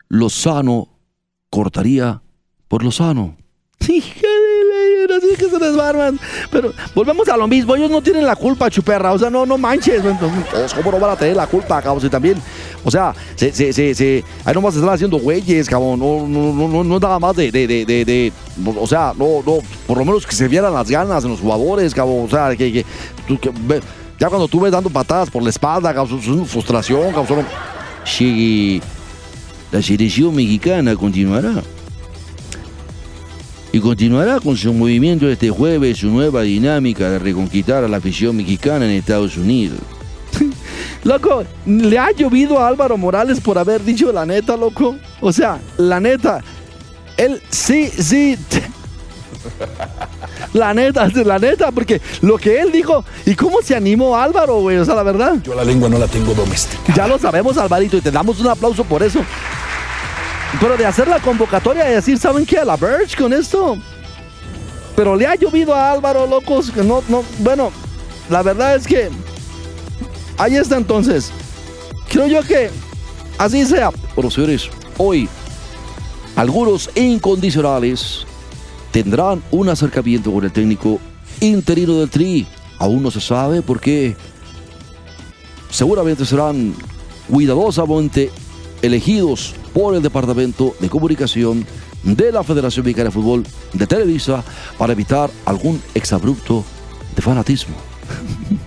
Lozano 0.08 0.88
cortaría 1.50 2.22
por 2.68 2.82
Lozano. 2.82 3.36
así 3.84 5.36
que 5.38 5.48
se 5.48 5.58
desbarman. 5.58 6.18
Pero 6.50 6.72
volvemos 6.94 7.28
a 7.28 7.36
lo 7.36 7.46
mismo, 7.46 7.76
ellos 7.76 7.90
no 7.90 8.02
tienen 8.02 8.24
la 8.24 8.36
culpa, 8.36 8.70
chuperra. 8.70 9.12
O 9.12 9.18
sea, 9.18 9.30
no, 9.30 9.44
no 9.44 9.58
manches. 9.58 10.02
¿Cómo 10.74 10.92
no 10.92 10.98
van 10.98 11.10
a 11.10 11.16
tener 11.16 11.36
la 11.36 11.46
culpa, 11.46 11.80
cabrón? 11.82 12.04
Y 12.04 12.08
también, 12.08 12.40
o 12.84 12.90
sea, 12.90 13.14
se, 13.34 13.52
se, 13.52 13.72
se, 13.72 13.94
se 13.94 14.24
ahí 14.44 14.54
nomás 14.54 14.74
están 14.74 14.90
haciendo 14.90 15.18
güeyes, 15.18 15.68
cabrón. 15.68 15.98
No, 15.98 16.26
no, 16.26 16.52
no, 16.68 16.84
no, 16.84 16.96
es 16.96 17.02
nada 17.02 17.18
más 17.18 17.36
de, 17.36 17.50
de, 17.50 17.66
de, 17.66 17.84
de, 17.84 18.32
o 18.76 18.86
sea, 18.86 19.12
no, 19.16 19.42
no, 19.44 19.58
por 19.86 19.98
lo 19.98 20.04
menos 20.04 20.26
que 20.26 20.34
se 20.34 20.48
vieran 20.48 20.72
las 20.72 20.90
ganas 20.90 21.24
en 21.24 21.30
los 21.30 21.40
jugadores, 21.40 21.94
cabrón. 21.94 22.24
O 22.24 22.28
sea, 22.28 22.54
que, 22.56 22.72
que, 22.72 22.84
ya 24.18 24.28
cuando 24.28 24.48
tú 24.48 24.60
ves 24.60 24.72
dando 24.72 24.90
patadas 24.90 25.30
por 25.30 25.42
la 25.42 25.50
espalda, 25.50 25.92
cabrón, 25.94 26.18
es 26.20 26.28
una 26.28 26.44
frustración, 26.44 27.12
cabrón. 27.12 27.46
La 29.72 29.82
selección 29.82 30.34
mexicana 30.34 30.94
continuará 30.94 31.62
y 33.74 33.80
continuará 33.80 34.38
con 34.38 34.56
su 34.56 34.72
movimiento 34.72 35.28
este 35.28 35.50
jueves, 35.50 35.98
su 35.98 36.08
nueva 36.08 36.42
dinámica 36.42 37.10
de 37.10 37.18
reconquistar 37.18 37.82
a 37.82 37.88
la 37.88 37.96
afición 37.96 38.36
mexicana 38.36 38.84
en 38.84 38.92
Estados 38.92 39.36
Unidos. 39.36 39.80
loco, 41.02 41.42
¿le 41.66 41.98
ha 41.98 42.12
llovido 42.12 42.60
a 42.60 42.68
Álvaro 42.68 42.96
Morales 42.96 43.40
por 43.40 43.58
haber 43.58 43.84
dicho 43.84 44.12
la 44.12 44.24
neta, 44.24 44.56
loco? 44.56 44.94
O 45.20 45.32
sea, 45.32 45.58
la 45.76 45.98
neta, 45.98 46.40
él 47.16 47.42
sí, 47.50 47.88
sí. 47.88 48.38
La 50.52 50.72
neta, 50.72 51.08
la 51.08 51.38
neta, 51.40 51.72
porque 51.72 52.00
lo 52.22 52.38
que 52.38 52.60
él 52.60 52.70
dijo 52.70 53.04
y 53.26 53.34
cómo 53.34 53.60
se 53.60 53.74
animó 53.74 54.16
Álvaro, 54.16 54.60
güey, 54.60 54.76
o 54.76 54.84
sea, 54.84 54.94
la 54.94 55.02
verdad. 55.02 55.36
Yo 55.42 55.52
la 55.52 55.64
lengua 55.64 55.88
no 55.88 55.98
la 55.98 56.06
tengo 56.06 56.32
doméstica. 56.32 56.94
Ya 56.94 57.08
lo 57.08 57.18
sabemos, 57.18 57.58
Alvarito, 57.58 57.96
y 57.96 58.00
te 58.00 58.12
damos 58.12 58.38
un 58.38 58.46
aplauso 58.46 58.84
por 58.84 59.02
eso. 59.02 59.20
Pero 60.64 60.78
de 60.78 60.86
hacer 60.86 61.06
la 61.08 61.20
convocatoria 61.20 61.90
y 61.90 61.94
decir, 61.94 62.16
¿saben 62.18 62.46
qué? 62.46 62.64
La 62.64 62.78
Verge 62.78 63.14
con 63.18 63.34
esto. 63.34 63.76
pero 64.96 65.14
le 65.14 65.26
ha 65.26 65.34
llovido 65.34 65.74
a 65.74 65.92
Álvaro, 65.92 66.26
locos, 66.26 66.74
no, 66.74 67.02
no, 67.06 67.22
bueno, 67.40 67.70
la 68.30 68.42
verdad 68.42 68.74
es 68.74 68.86
que 68.86 69.10
ahí 70.38 70.56
está 70.56 70.78
entonces. 70.78 71.30
Creo 72.08 72.28
yo 72.28 72.42
que 72.42 72.70
así 73.36 73.66
sea. 73.66 73.90
Bueno, 74.14 74.30
señores, 74.30 74.70
hoy 74.96 75.28
algunos 76.34 76.88
incondicionales 76.94 78.24
tendrán 78.90 79.42
un 79.50 79.68
acercamiento 79.68 80.32
con 80.32 80.44
el 80.44 80.50
técnico 80.50 80.98
interino 81.40 81.96
del 81.96 82.08
Tri. 82.08 82.46
Aún 82.78 83.02
no 83.02 83.10
se 83.10 83.20
sabe 83.20 83.60
por 83.60 83.80
qué. 83.82 84.16
Seguramente 85.68 86.24
serán 86.24 86.74
cuidadosamente 87.28 88.30
elegidos 88.80 89.54
por 89.74 89.94
el 89.94 90.02
Departamento 90.02 90.74
de 90.80 90.88
Comunicación 90.88 91.66
de 92.02 92.32
la 92.32 92.42
Federación 92.42 92.86
Mexicana 92.86 93.10
de 93.10 93.10
Fútbol 93.10 93.44
de 93.72 93.86
Televisa 93.86 94.42
para 94.78 94.92
evitar 94.92 95.28
algún 95.44 95.82
exabrupto 95.94 96.64
de 97.14 97.20
fanatismo. 97.20 97.74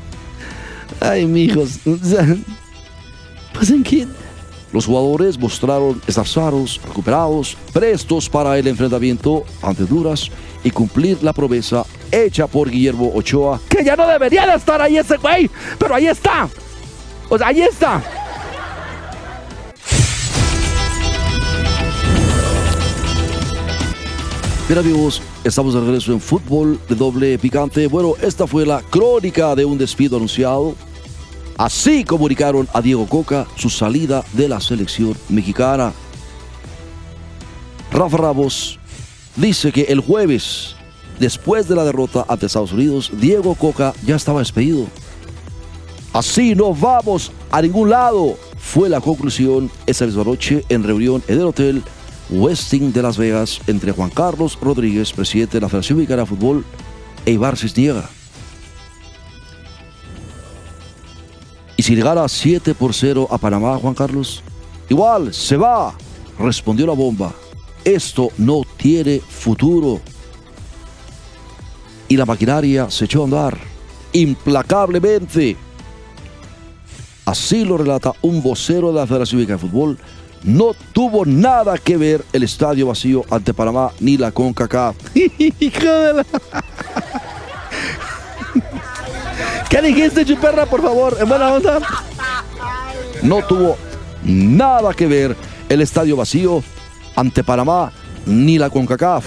Ay, 0.99 1.25
mijos. 1.25 1.79
En 3.69 3.83
qué. 3.83 4.07
Los 4.73 4.85
jugadores 4.85 5.39
mostraron 5.39 6.01
estar 6.05 6.25
recuperados, 6.85 7.57
prestos 7.71 8.29
para 8.29 8.57
el 8.57 8.67
enfrentamiento 8.67 9.45
ante 9.61 9.83
Honduras 9.83 10.29
y 10.63 10.71
cumplir 10.71 11.23
la 11.23 11.31
promesa 11.31 11.85
hecha 12.11 12.47
por 12.47 12.69
Guillermo 12.69 13.11
Ochoa. 13.15 13.61
Que 13.69 13.83
ya 13.83 13.95
no 13.95 14.05
debería 14.05 14.45
de 14.45 14.55
estar 14.55 14.81
ahí 14.81 14.97
ese 14.97 15.17
güey, 15.17 15.49
pero 15.79 15.95
ahí 15.95 16.07
está. 16.07 16.49
O 17.29 17.37
sea, 17.37 17.47
ahí 17.47 17.61
está. 17.61 18.03
Bien 24.67 24.79
amigos, 24.79 25.21
estamos 25.45 25.73
de 25.73 25.79
regreso 25.79 26.11
en 26.11 26.19
fútbol 26.19 26.77
de 26.89 26.95
doble 26.95 27.39
picante. 27.39 27.87
Bueno, 27.87 28.15
esta 28.21 28.45
fue 28.45 28.65
la 28.65 28.81
crónica 28.81 29.55
de 29.55 29.63
un 29.63 29.77
despido 29.77 30.17
anunciado. 30.17 30.75
Así 31.57 32.03
comunicaron 32.03 32.67
a 32.73 32.81
Diego 32.81 33.07
Coca 33.07 33.47
su 33.55 33.69
salida 33.69 34.25
de 34.33 34.49
la 34.49 34.59
selección 34.59 35.15
mexicana. 35.29 35.93
Rafa 37.93 38.17
Ramos 38.17 38.77
dice 39.37 39.71
que 39.71 39.83
el 39.83 40.01
jueves, 40.01 40.75
después 41.17 41.69
de 41.69 41.75
la 41.77 41.85
derrota 41.85 42.25
ante 42.27 42.47
Estados 42.47 42.73
Unidos, 42.73 43.09
Diego 43.13 43.55
Coca 43.55 43.93
ya 44.05 44.17
estaba 44.17 44.39
despedido. 44.39 44.85
Así 46.11 46.55
no 46.55 46.73
vamos 46.73 47.31
a 47.51 47.61
ningún 47.61 47.89
lado, 47.89 48.37
fue 48.57 48.89
la 48.89 48.99
conclusión 48.99 49.71
esa 49.85 50.05
misma 50.05 50.25
noche 50.25 50.65
en 50.67 50.83
reunión 50.83 51.23
en 51.29 51.39
el 51.39 51.45
hotel 51.45 51.83
Westing 52.29 52.91
de 52.91 53.01
Las 53.01 53.17
Vegas 53.17 53.61
entre 53.67 53.91
Juan 53.91 54.09
Carlos 54.09 54.57
Rodríguez, 54.61 55.13
presidente 55.13 55.57
de 55.57 55.61
la 55.61 55.69
Federación 55.69 55.97
Mexicana 55.97 56.23
de 56.23 56.27
Fútbol, 56.27 56.65
e 57.25 57.31
Ibar 57.31 57.57
Cisniega. 57.57 58.09
¿Y 61.77 61.83
si 61.83 61.95
llegara 61.95 62.27
7 62.27 62.73
por 62.73 62.93
0 62.93 63.27
a 63.29 63.37
Panamá, 63.37 63.77
Juan 63.77 63.93
Carlos? 63.93 64.41
Igual, 64.89 65.33
se 65.33 65.57
va, 65.57 65.93
respondió 66.39 66.87
la 66.87 66.93
bomba. 66.93 67.33
Esto 67.85 68.29
no 68.37 68.63
tiene 68.77 69.19
futuro. 69.19 70.01
Y 72.09 72.17
la 72.17 72.25
maquinaria 72.25 72.89
se 72.89 73.05
echó 73.05 73.21
a 73.21 73.25
andar 73.25 73.57
implacablemente. 74.13 75.55
Así 77.25 77.65
lo 77.65 77.77
relata 77.77 78.13
un 78.21 78.41
vocero 78.41 78.87
de 78.91 78.99
la 78.99 79.07
Federación 79.07 79.39
Mexicana 79.39 79.61
de 79.61 79.67
Fútbol. 79.69 79.97
No 80.47 80.73
tuvo 80.93 81.25
nada 81.25 81.77
que 81.77 81.97
ver 81.97 82.23
el 82.31 82.43
estadio 82.43 82.87
vacío 82.87 83.25
ante 83.29 83.53
Panamá 83.53 83.91
ni 83.99 84.15
la 84.15 84.31
CONCACAF. 84.31 84.95
Hijo 85.59 85.91
de 85.91 86.13
la... 86.13 86.25
¿Qué 89.69 89.81
dijiste, 89.81 90.25
chuperra, 90.25 90.65
por 90.65 90.81
favor? 90.81 91.17
¿En 91.19 91.27
buena 91.27 91.53
onda? 91.53 91.81
No 93.23 93.45
tuvo 93.45 93.75
nada 94.23 94.93
que 94.93 95.05
ver 95.05 95.35
el 95.67 95.81
estadio 95.81 96.15
vacío 96.15 96.63
ante 97.17 97.43
Panamá 97.43 97.91
ni 98.25 98.57
la 98.57 98.69
CONCACAF. 98.69 99.25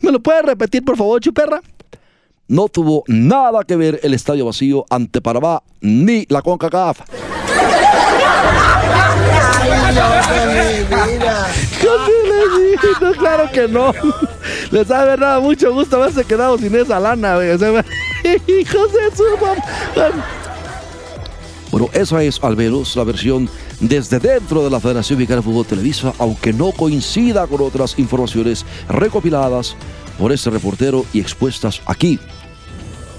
¿Me 0.00 0.10
lo 0.10 0.20
puedes 0.20 0.44
repetir, 0.44 0.84
por 0.84 0.96
favor, 0.96 1.20
chuperra? 1.20 1.60
No 2.48 2.68
tuvo 2.68 3.02
nada 3.08 3.64
que 3.64 3.76
ver 3.76 4.00
el 4.02 4.14
estadio 4.14 4.46
vacío 4.46 4.84
ante 4.88 5.20
Panamá 5.20 5.62
ni 5.80 6.26
la 6.28 6.42
CONCACAF. 6.42 7.00
no, 13.00 13.12
claro 13.12 13.50
que 13.52 13.68
no. 13.68 13.92
Les 14.70 14.90
ha 14.90 15.04
verdad 15.04 15.40
mucho 15.40 15.72
gusto 15.72 15.96
haberse 15.96 16.24
quedado 16.24 16.58
sin 16.58 16.74
esa 16.74 17.00
lana, 17.00 17.36
güey. 17.36 17.48
Hijos 17.50 18.92
de 18.92 19.16
su 19.16 19.24
Bueno, 21.70 21.88
esa 21.92 22.22
es 22.22 22.42
al 22.42 22.56
menos 22.56 22.96
la 22.96 23.04
versión 23.04 23.48
desde 23.80 24.18
dentro 24.18 24.64
de 24.64 24.70
la 24.70 24.80
Federación 24.80 25.18
Mexicana 25.18 25.40
de 25.40 25.44
Fútbol 25.44 25.66
Televisa, 25.66 26.12
aunque 26.18 26.52
no 26.52 26.72
coincida 26.72 27.46
con 27.46 27.60
otras 27.60 27.98
informaciones 27.98 28.64
recopiladas 28.88 29.76
por 30.18 30.32
este 30.32 30.50
reportero 30.50 31.04
y 31.12 31.20
expuestas 31.20 31.80
aquí. 31.86 32.18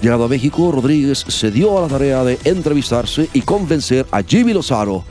Llegado 0.00 0.24
a 0.24 0.28
México, 0.28 0.70
Rodríguez 0.70 1.24
se 1.26 1.50
dio 1.50 1.76
a 1.76 1.82
la 1.82 1.88
tarea 1.88 2.22
de 2.22 2.38
entrevistarse 2.44 3.28
y 3.32 3.42
convencer 3.42 4.06
a 4.12 4.22
Jimmy 4.22 4.52
Lozano. 4.52 5.04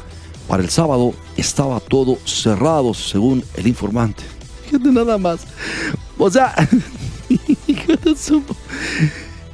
Para 0.48 0.63
el 0.63 0.70
sábado 0.70 1.13
estaba 1.36 1.82
todo 1.82 2.17
cerrado, 2.24 2.94
según 2.94 3.44
el 3.56 3.67
informante. 3.67 4.24
Fíjate 4.65 4.89
nada 4.89 5.17
más. 5.17 5.41
O 6.17 6.32
sea, 6.32 6.56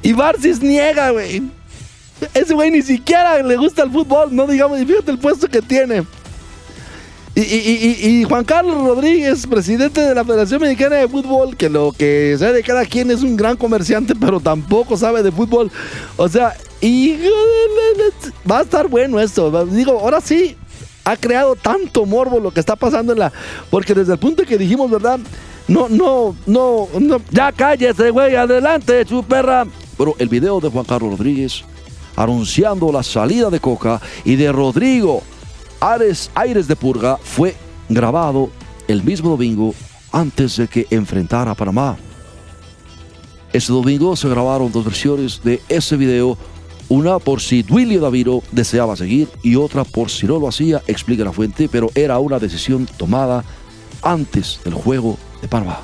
y 0.02 0.12
Barcis 0.12 0.62
niega, 0.62 1.10
güey. 1.10 1.42
Ese 2.32 2.54
güey 2.54 2.70
ni 2.70 2.82
siquiera 2.82 3.42
le 3.42 3.56
gusta 3.56 3.82
el 3.82 3.90
fútbol, 3.90 4.34
no 4.34 4.46
digamos, 4.46 4.80
y 4.80 4.86
fíjate 4.86 5.10
el 5.10 5.18
puesto 5.18 5.48
que 5.48 5.60
tiene. 5.60 6.04
Y, 7.36 7.40
y, 7.40 8.24
Juan 8.24 8.44
Carlos 8.44 8.76
Rodríguez, 8.86 9.44
presidente 9.48 10.00
de 10.00 10.14
la 10.14 10.24
Federación 10.24 10.60
Mexicana 10.60 10.96
de 10.96 11.08
Fútbol, 11.08 11.56
que 11.56 11.68
lo 11.68 11.90
que 11.90 12.36
sabe 12.38 12.52
de 12.52 12.62
cada 12.62 12.84
quien 12.86 13.10
es 13.10 13.24
un 13.24 13.36
gran 13.36 13.56
comerciante, 13.56 14.14
pero 14.14 14.38
tampoco 14.38 14.96
sabe 14.96 15.20
de 15.20 15.32
fútbol. 15.32 15.68
O 16.16 16.28
sea, 16.28 16.54
y 16.80 17.18
va 18.48 18.60
a 18.60 18.62
estar 18.62 18.86
bueno 18.86 19.18
esto. 19.18 19.66
Digo, 19.66 19.98
ahora 19.98 20.20
sí, 20.20 20.56
ha 21.04 21.16
creado 21.16 21.56
tanto 21.56 22.06
morbo 22.06 22.38
lo 22.38 22.52
que 22.52 22.60
está 22.60 22.76
pasando 22.76 23.12
en 23.12 23.18
la. 23.18 23.32
Porque 23.68 23.94
desde 23.94 24.12
el 24.12 24.18
punto 24.20 24.44
que 24.44 24.56
dijimos, 24.56 24.88
¿verdad? 24.88 25.18
No, 25.66 25.88
no, 25.88 26.36
no, 26.46 26.88
no. 27.00 27.20
Ya 27.32 27.50
cállese, 27.50 28.10
güey, 28.10 28.36
adelante, 28.36 29.04
su 29.06 29.24
perra. 29.24 29.66
Pero 29.98 30.14
el 30.18 30.28
video 30.28 30.60
de 30.60 30.68
Juan 30.68 30.84
Carlos 30.84 31.18
Rodríguez 31.18 31.64
anunciando 32.16 32.92
la 32.92 33.02
salida 33.02 33.50
de 33.50 33.58
Coca 33.58 34.00
y 34.24 34.36
de 34.36 34.52
Rodrigo 34.52 35.22
Ares, 35.84 36.30
Aires 36.34 36.66
de 36.66 36.76
Purga 36.76 37.18
fue 37.18 37.54
grabado 37.90 38.48
el 38.88 39.04
mismo 39.04 39.28
domingo 39.28 39.74
antes 40.12 40.56
de 40.56 40.66
que 40.66 40.86
enfrentara 40.88 41.50
a 41.50 41.54
Panamá. 41.54 41.98
Ese 43.52 43.70
domingo 43.70 44.16
se 44.16 44.26
grabaron 44.30 44.72
dos 44.72 44.86
versiones 44.86 45.42
de 45.44 45.60
ese 45.68 45.98
video, 45.98 46.38
una 46.88 47.18
por 47.18 47.42
si 47.42 47.62
Duilio 47.62 48.00
Daviro 48.00 48.42
deseaba 48.50 48.96
seguir 48.96 49.28
y 49.42 49.56
otra 49.56 49.84
por 49.84 50.08
si 50.08 50.26
no 50.26 50.38
lo 50.38 50.48
hacía, 50.48 50.80
explica 50.86 51.22
la 51.22 51.34
fuente, 51.34 51.68
pero 51.70 51.90
era 51.94 52.18
una 52.18 52.38
decisión 52.38 52.86
tomada 52.96 53.44
antes 54.00 54.60
del 54.64 54.72
juego 54.72 55.18
de 55.42 55.48
Panamá. 55.48 55.80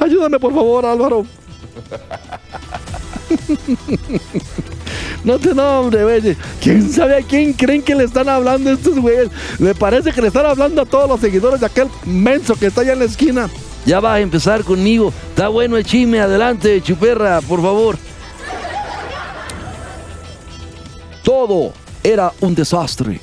Ayúdame 0.00 0.40
por 0.40 0.52
favor, 0.52 0.86
Álvaro. 0.86 1.24
No 5.26 5.40
te 5.40 5.52
nombre, 5.52 6.04
güey. 6.04 6.36
¿Quién 6.62 6.88
sabe 6.88 7.16
a 7.16 7.20
quién 7.20 7.52
creen 7.52 7.82
que 7.82 7.96
le 7.96 8.04
están 8.04 8.28
hablando 8.28 8.70
estos 8.70 8.96
güeyes? 8.96 9.28
Me 9.58 9.74
parece 9.74 10.12
que 10.12 10.22
le 10.22 10.28
están 10.28 10.46
hablando 10.46 10.80
a 10.80 10.86
todos 10.86 11.08
los 11.08 11.18
seguidores 11.18 11.58
de 11.58 11.66
aquel 11.66 11.88
menso 12.04 12.54
que 12.54 12.66
está 12.66 12.82
allá 12.82 12.92
en 12.92 13.00
la 13.00 13.06
esquina. 13.06 13.50
Ya 13.84 13.98
va 13.98 14.14
a 14.14 14.20
empezar 14.20 14.62
conmigo. 14.62 15.12
Está 15.30 15.48
bueno 15.48 15.76
el 15.76 15.84
chisme. 15.84 16.20
Adelante, 16.20 16.80
chuperra, 16.80 17.40
por 17.40 17.60
favor. 17.60 17.98
Todo 21.24 21.72
era 22.04 22.32
un 22.40 22.54
desastre. 22.54 23.20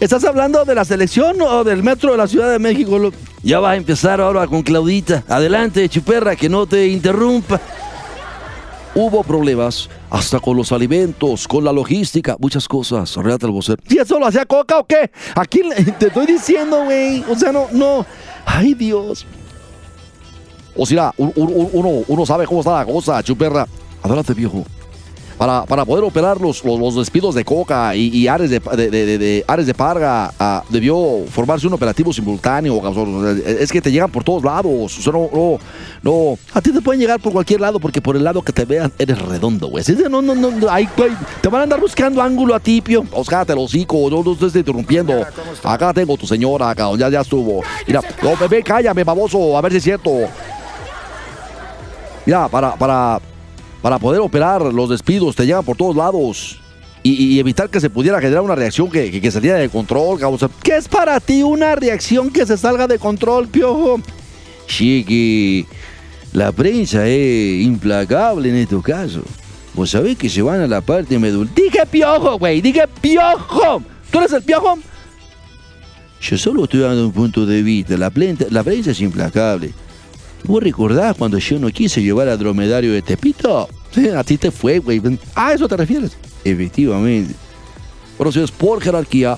¿Estás 0.00 0.24
hablando 0.24 0.64
de 0.64 0.74
la 0.74 0.84
selección 0.84 1.40
o 1.42 1.62
del 1.62 1.84
metro 1.84 2.10
de 2.10 2.18
la 2.18 2.26
Ciudad 2.26 2.50
de 2.50 2.58
México? 2.58 3.12
Ya 3.44 3.60
va 3.60 3.70
a 3.70 3.76
empezar 3.76 4.20
ahora 4.20 4.48
con 4.48 4.64
Claudita. 4.64 5.22
Adelante, 5.28 5.88
chuperra, 5.88 6.34
que 6.34 6.48
no 6.48 6.66
te 6.66 6.88
interrumpa. 6.88 7.60
Hubo 8.98 9.22
problemas 9.22 9.90
hasta 10.08 10.40
con 10.40 10.56
los 10.56 10.72
alimentos, 10.72 11.46
con 11.46 11.62
la 11.62 11.70
logística, 11.70 12.34
muchas 12.38 12.66
cosas. 12.66 13.14
Relata 13.14 13.44
el 13.44 13.52
vocero. 13.52 13.76
¿Y 13.90 13.98
eso 13.98 14.18
lo 14.18 14.26
hacía 14.26 14.46
Coca 14.46 14.78
o 14.78 14.86
qué? 14.86 15.10
Aquí 15.34 15.60
te 15.98 16.06
estoy 16.06 16.24
diciendo, 16.24 16.82
güey. 16.84 17.22
O 17.30 17.36
sea, 17.36 17.52
no, 17.52 17.66
no. 17.72 18.06
Ay, 18.46 18.72
Dios. 18.72 19.26
O 20.74 20.86
sea, 20.86 21.12
uno, 21.18 22.04
uno 22.08 22.26
sabe 22.26 22.46
cómo 22.46 22.60
está 22.60 22.72
la 22.72 22.86
cosa, 22.86 23.22
chuperra. 23.22 23.66
Adelante, 24.02 24.32
viejo. 24.32 24.64
Para, 25.38 25.64
para 25.66 25.84
poder 25.84 26.02
operar 26.04 26.40
los, 26.40 26.64
los, 26.64 26.78
los 26.80 26.94
despidos 26.96 27.34
de 27.34 27.44
Coca 27.44 27.94
y, 27.94 28.08
y 28.08 28.26
Ares, 28.28 28.50
de, 28.50 28.58
de, 28.60 28.90
de- 28.90 29.18
de- 29.18 29.44
Ares 29.46 29.66
de 29.66 29.74
Parga, 29.74 30.32
ah, 30.38 30.62
debió 30.70 31.24
formarse 31.30 31.66
un 31.66 31.74
operativo 31.74 32.12
simultáneo. 32.12 32.80
Es 33.46 33.70
que 33.70 33.80
te 33.80 33.92
llegan 33.92 34.10
por 34.10 34.24
todos 34.24 34.42
lados. 34.42 34.98
O 34.98 35.02
sea, 35.02 35.12
no, 35.12 35.28
no, 35.32 35.58
no. 36.02 36.38
A 36.54 36.60
ti 36.60 36.72
te 36.72 36.80
pueden 36.80 37.00
llegar 37.00 37.20
por 37.20 37.32
cualquier 37.32 37.60
lado 37.60 37.78
porque 37.78 38.00
por 38.00 38.16
el 38.16 38.24
lado 38.24 38.40
que 38.42 38.52
te 38.52 38.64
vean 38.64 38.92
eres 38.98 39.20
redondo, 39.20 39.68
güey. 39.68 39.84
No, 40.10 40.22
no, 40.22 40.34
no, 40.34 40.50
no, 40.50 40.66
ay, 40.70 40.88
te 41.42 41.48
van 41.48 41.60
a 41.60 41.64
andar 41.64 41.80
buscando 41.80 42.22
ángulo 42.22 42.54
a 42.54 42.60
ti, 42.60 42.80
pio. 42.80 43.04
Cállate 43.28 43.52
el 43.52 43.58
hocico, 43.58 44.08
no, 44.10 44.22
no 44.22 44.32
estés 44.32 44.56
interrumpiendo. 44.56 45.24
Acá 45.62 45.92
tengo 45.92 46.16
tu 46.16 46.26
señora, 46.26 46.74
cabrón, 46.74 46.98
ya, 46.98 47.08
ya 47.10 47.20
estuvo. 47.20 47.62
Mira, 47.86 48.00
no, 48.22 48.36
bebé, 48.36 48.62
cállame, 48.62 49.04
baboso, 49.04 49.56
a 49.56 49.60
ver 49.60 49.72
si 49.72 49.78
es 49.78 49.84
cierto. 49.84 50.10
Ya, 52.24 52.48
para, 52.48 52.74
para, 52.74 53.20
para 53.82 53.98
poder 53.98 54.20
operar 54.20 54.62
los 54.62 54.90
despidos, 54.90 55.36
te 55.36 55.46
llegan 55.46 55.64
por 55.64 55.76
todos 55.76 55.96
lados. 55.96 56.60
Y, 57.02 57.38
evitar 57.38 57.70
que 57.70 57.80
se 57.80 57.88
pudiera 57.88 58.20
generar 58.20 58.42
una 58.42 58.56
reacción 58.56 58.90
que, 58.90 59.20
que, 59.20 59.30
saliera 59.30 59.58
de 59.58 59.68
control. 59.68 60.18
O 60.24 60.38
¿Qué 60.60 60.76
es 60.76 60.88
para 60.88 61.20
ti 61.20 61.40
una 61.44 61.76
reacción 61.76 62.30
que 62.30 62.44
se 62.44 62.56
salga 62.56 62.88
de 62.88 62.98
control, 62.98 63.46
piojo? 63.46 64.00
Chiqui, 64.66 65.66
la 66.32 66.50
prensa 66.50 67.06
es 67.06 67.62
implacable 67.64 68.48
en 68.48 68.56
estos 68.56 68.82
casos. 68.82 69.22
Vos 69.74 69.90
sabés 69.90 70.16
que 70.16 70.28
se 70.28 70.42
van 70.42 70.60
a 70.62 70.66
la 70.66 70.80
parte 70.80 71.16
medul... 71.18 71.48
Dije 71.54 71.86
piojo, 71.88 72.38
güey, 72.38 72.60
dije 72.60 72.88
piojo. 73.00 73.82
¿Tú 74.10 74.18
eres 74.18 74.32
el 74.32 74.42
piojo? 74.42 74.76
Yo 76.20 76.38
solo 76.38 76.64
estoy 76.64 76.80
dando 76.80 77.06
un 77.06 77.12
punto 77.12 77.46
de 77.46 77.62
vista. 77.62 77.96
La, 77.96 78.10
plenta- 78.10 78.46
la 78.50 78.64
prensa 78.64 78.90
es 78.90 79.00
implacable. 79.00 79.72
¿Vos 80.46 80.62
recordás 80.62 81.16
cuando 81.16 81.38
yo 81.38 81.58
no 81.58 81.68
quise 81.70 82.00
llevar 82.00 82.28
al 82.28 82.38
dromedario 82.38 82.92
de 82.92 83.02
Tepito? 83.02 83.68
A 84.16 84.24
ti 84.24 84.38
te 84.38 84.52
fue, 84.52 84.78
güey. 84.78 85.02
¿A 85.34 85.52
eso 85.52 85.66
te 85.66 85.76
refieres? 85.76 86.16
Efectivamente. 86.44 87.34
Señores, 88.16 88.52
por 88.52 88.80
jerarquía, 88.80 89.36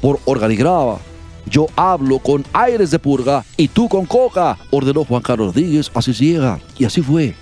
por 0.00 0.18
organigrama, 0.24 0.96
yo 1.44 1.66
hablo 1.76 2.18
con 2.18 2.44
aires 2.54 2.90
de 2.90 2.98
purga 2.98 3.44
y 3.56 3.68
tú 3.68 3.88
con 3.88 4.06
coca, 4.06 4.58
ordenó 4.70 5.04
Juan 5.04 5.22
Carlos 5.22 5.48
Rodríguez, 5.48 5.90
así 5.92 6.12
llega. 6.12 6.58
Y 6.78 6.86
así 6.86 7.02
fue. 7.02 7.34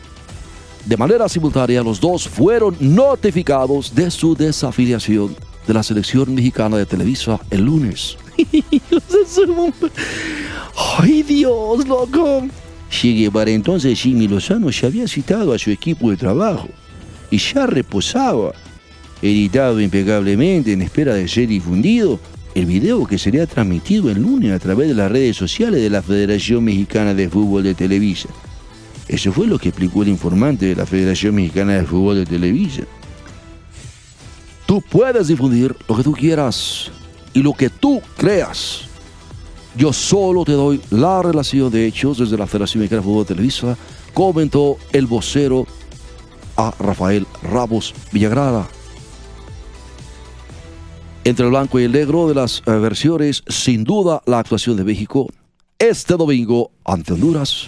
De 0.84 0.96
manera 0.96 1.28
simultánea, 1.28 1.82
los 1.82 2.00
dos 2.00 2.28
fueron 2.28 2.76
notificados 2.80 3.94
de 3.94 4.10
su 4.10 4.34
desafiliación 4.34 5.36
de 5.66 5.74
la 5.74 5.82
selección 5.82 6.34
mexicana 6.34 6.76
de 6.76 6.84
Televisa 6.84 7.38
el 7.50 7.62
lunes. 7.64 8.18
¡Ay, 10.98 11.22
Dios, 11.22 11.86
loco! 11.86 12.42
Llegué 13.02 13.30
para 13.30 13.50
entonces 13.50 13.98
Jimmy 14.00 14.28
Lozano 14.28 14.70
ya 14.70 14.86
había 14.86 15.08
citado 15.08 15.52
a 15.52 15.58
su 15.58 15.70
equipo 15.70 16.10
de 16.10 16.16
trabajo 16.16 16.68
y 17.30 17.38
ya 17.38 17.66
reposaba, 17.66 18.52
editado 19.20 19.80
impecablemente 19.80 20.72
en 20.72 20.82
espera 20.82 21.14
de 21.14 21.26
ser 21.26 21.48
difundido, 21.48 22.20
el 22.54 22.66
video 22.66 23.04
que 23.04 23.18
sería 23.18 23.46
transmitido 23.46 24.10
el 24.10 24.22
lunes 24.22 24.52
a 24.52 24.60
través 24.60 24.88
de 24.88 24.94
las 24.94 25.10
redes 25.10 25.36
sociales 25.36 25.82
de 25.82 25.90
la 25.90 26.02
Federación 26.02 26.62
Mexicana 26.62 27.12
de 27.12 27.28
Fútbol 27.28 27.64
de 27.64 27.74
Televisa. 27.74 28.28
Eso 29.08 29.32
fue 29.32 29.48
lo 29.48 29.58
que 29.58 29.70
explicó 29.70 30.02
el 30.02 30.08
informante 30.08 30.66
de 30.66 30.76
la 30.76 30.86
Federación 30.86 31.34
Mexicana 31.34 31.74
de 31.74 31.84
Fútbol 31.84 32.16
de 32.16 32.26
Televisa. 32.26 32.84
Tú 34.66 34.80
puedes 34.80 35.26
difundir 35.26 35.74
lo 35.88 35.96
que 35.96 36.02
tú 36.04 36.12
quieras 36.12 36.90
y 37.32 37.42
lo 37.42 37.52
que 37.52 37.70
tú 37.70 38.00
creas. 38.16 38.88
Yo 39.76 39.92
solo 39.92 40.44
te 40.44 40.52
doy 40.52 40.80
la 40.90 41.22
relación 41.22 41.70
de 41.70 41.86
hechos 41.86 42.18
desde 42.18 42.36
la 42.36 42.46
Federación 42.46 42.80
Mexicana 42.80 43.02
de 43.02 43.06
Fútbol 43.06 43.24
de 43.24 43.34
Televisa, 43.34 43.76
comentó 44.12 44.76
el 44.92 45.06
vocero 45.06 45.66
a 46.56 46.72
Rafael 46.78 47.26
Ramos 47.42 47.92
Villagrada. 48.12 48.68
Entre 51.24 51.44
el 51.44 51.50
blanco 51.50 51.80
y 51.80 51.84
el 51.84 51.92
negro 51.92 52.28
de 52.28 52.34
las 52.34 52.62
eh, 52.66 52.70
versiones, 52.70 53.42
sin 53.48 53.82
duda 53.82 54.22
la 54.26 54.38
actuación 54.38 54.76
de 54.76 54.84
México 54.84 55.28
este 55.78 56.14
domingo 56.16 56.70
ante 56.84 57.12
Honduras 57.12 57.66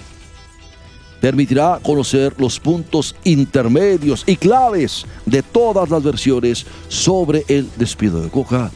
permitirá 1.20 1.80
conocer 1.82 2.34
los 2.38 2.60
puntos 2.60 3.16
intermedios 3.24 4.22
y 4.26 4.36
claves 4.36 5.04
de 5.24 5.42
todas 5.42 5.90
las 5.90 6.02
versiones 6.02 6.66
sobre 6.88 7.44
el 7.48 7.68
despido 7.76 8.20
de 8.20 8.30
Coca 8.30 8.70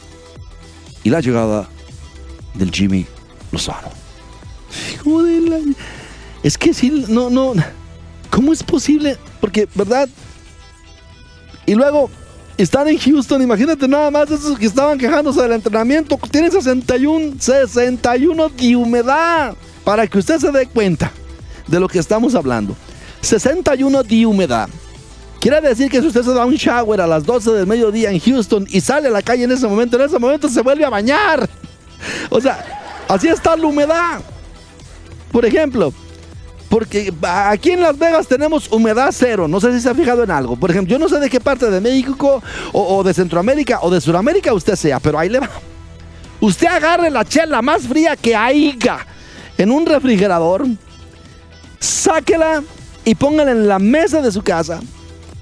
y 1.03 1.09
la 1.09 1.21
llegada 1.21 1.69
del 2.55 2.71
Jimmy 2.71 3.05
Lozano. 3.51 3.89
Hijo 4.95 5.23
de 5.23 5.41
la- 5.41 5.59
Es 6.43 6.57
que 6.57 6.73
sí, 6.73 7.05
no, 7.07 7.29
no. 7.29 7.53
¿Cómo 8.29 8.53
es 8.53 8.63
posible? 8.63 9.17
Porque, 9.39 9.67
¿verdad? 9.75 10.07
Y 11.65 11.75
luego 11.75 12.09
están 12.57 12.87
en 12.87 12.97
Houston, 12.97 13.41
imagínate 13.41 13.87
nada 13.87 14.09
más 14.11 14.29
esos 14.31 14.57
que 14.57 14.65
estaban 14.65 14.97
quejándose 14.97 15.41
del 15.41 15.51
entrenamiento. 15.53 16.17
Tienen 16.31 16.51
61, 16.51 17.35
61 17.39 18.49
de 18.49 18.75
humedad. 18.75 19.55
Para 19.83 20.05
que 20.07 20.19
usted 20.19 20.37
se 20.39 20.51
dé 20.51 20.67
cuenta 20.67 21.11
de 21.67 21.79
lo 21.79 21.87
que 21.87 21.99
estamos 21.99 22.35
hablando. 22.35 22.75
61 23.21 24.03
de 24.03 24.25
humedad. 24.25 24.69
Quiere 25.39 25.59
decir 25.59 25.89
que 25.89 25.99
si 26.01 26.07
usted 26.07 26.23
se 26.23 26.33
da 26.33 26.45
un 26.45 26.53
shower 26.53 27.01
a 27.01 27.07
las 27.07 27.25
12 27.25 27.51
del 27.51 27.65
mediodía 27.67 28.11
en 28.11 28.19
Houston 28.19 28.67
y 28.69 28.79
sale 28.79 29.07
a 29.07 29.11
la 29.11 29.23
calle 29.23 29.43
en 29.43 29.51
ese 29.51 29.67
momento, 29.67 29.97
en 29.97 30.03
ese 30.07 30.19
momento 30.19 30.47
se 30.49 30.61
vuelve 30.61 30.85
a 30.85 30.89
bañar. 30.89 31.49
O 32.29 32.39
sea, 32.39 32.80
así 33.13 33.27
está 33.27 33.55
la 33.55 33.67
humedad. 33.67 34.21
Por 35.31 35.45
ejemplo, 35.45 35.93
porque 36.69 37.13
aquí 37.21 37.71
en 37.71 37.81
Las 37.81 37.97
Vegas 37.97 38.27
tenemos 38.27 38.71
humedad 38.71 39.09
cero. 39.11 39.47
No 39.47 39.59
sé 39.59 39.73
si 39.73 39.81
se 39.81 39.89
ha 39.89 39.93
fijado 39.93 40.23
en 40.23 40.31
algo. 40.31 40.55
Por 40.55 40.71
ejemplo, 40.71 40.93
yo 40.93 40.99
no 40.99 41.09
sé 41.09 41.19
de 41.19 41.29
qué 41.29 41.39
parte 41.39 41.69
de 41.69 41.81
México 41.81 42.41
o, 42.71 43.03
de 43.03 43.13
Centroamérica 43.13 43.79
o 43.81 43.89
de 43.89 43.99
Sudamérica 43.99 44.53
usted 44.53 44.75
sea, 44.75 44.99
pero 44.99 45.19
ahí 45.19 45.27
le 45.27 45.39
va. 45.39 45.49
Usted 46.39 46.67
agarre 46.67 47.09
la 47.09 47.25
chela 47.25 47.61
más 47.61 47.83
fría 47.83 48.15
que 48.15 48.35
haya 48.35 49.05
en 49.57 49.69
un 49.69 49.85
refrigerador, 49.85 50.65
sáquela 51.79 52.63
y 53.03 53.15
póngala 53.15 53.51
en 53.51 53.67
la 53.67 53.77
mesa 53.77 54.21
de 54.21 54.31
su 54.31 54.41
casa. 54.41 54.79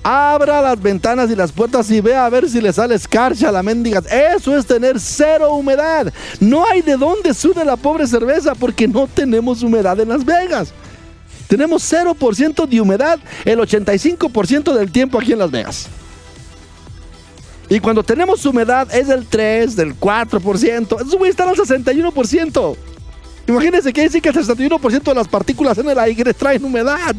Abra 0.01 0.61
las 0.61 0.81
ventanas 0.81 1.29
y 1.29 1.35
las 1.35 1.51
puertas 1.51 1.91
y 1.91 1.99
vea 1.99 2.25
a 2.25 2.29
ver 2.29 2.49
si 2.49 2.61
le 2.61 2.71
sale 2.71 2.95
escarcha 2.95 3.49
a 3.49 3.51
la 3.51 3.61
mendiga. 3.61 4.01
Eso 4.09 4.55
es 4.57 4.65
tener 4.65 4.99
cero 4.99 5.53
humedad. 5.53 6.11
No 6.39 6.65
hay 6.65 6.81
de 6.81 6.95
dónde 6.95 7.33
sude 7.33 7.65
la 7.65 7.75
pobre 7.75 8.07
cerveza 8.07 8.55
porque 8.55 8.87
no 8.87 9.07
tenemos 9.07 9.61
humedad 9.61 9.99
en 9.99 10.09
Las 10.09 10.23
Vegas. 10.23 10.73
Tenemos 11.47 11.91
0% 11.91 12.67
de 12.67 12.79
humedad 12.79 13.19
el 13.43 13.59
85% 13.59 14.73
del 14.73 14.91
tiempo 14.91 15.19
aquí 15.19 15.33
en 15.33 15.39
Las 15.39 15.51
Vegas. 15.51 15.87
Y 17.69 17.79
cuando 17.79 18.01
tenemos 18.03 18.45
humedad 18.45 18.87
es 18.93 19.07
del 19.07 19.27
3, 19.27 19.75
del 19.75 19.99
4%. 19.99 21.07
Eso 21.07 21.17
güey 21.17 21.29
está 21.29 21.49
al 21.49 21.55
61%. 21.55 22.75
Imagínense 23.47 23.91
que 23.91 24.01
dice 24.03 24.21
que 24.21 24.29
el 24.29 24.35
61% 24.35 25.03
de 25.03 25.15
las 25.15 25.27
partículas 25.27 25.77
en 25.77 25.89
el 25.89 25.99
aire 25.99 26.33
traen 26.33 26.63
humedad. 26.63 27.15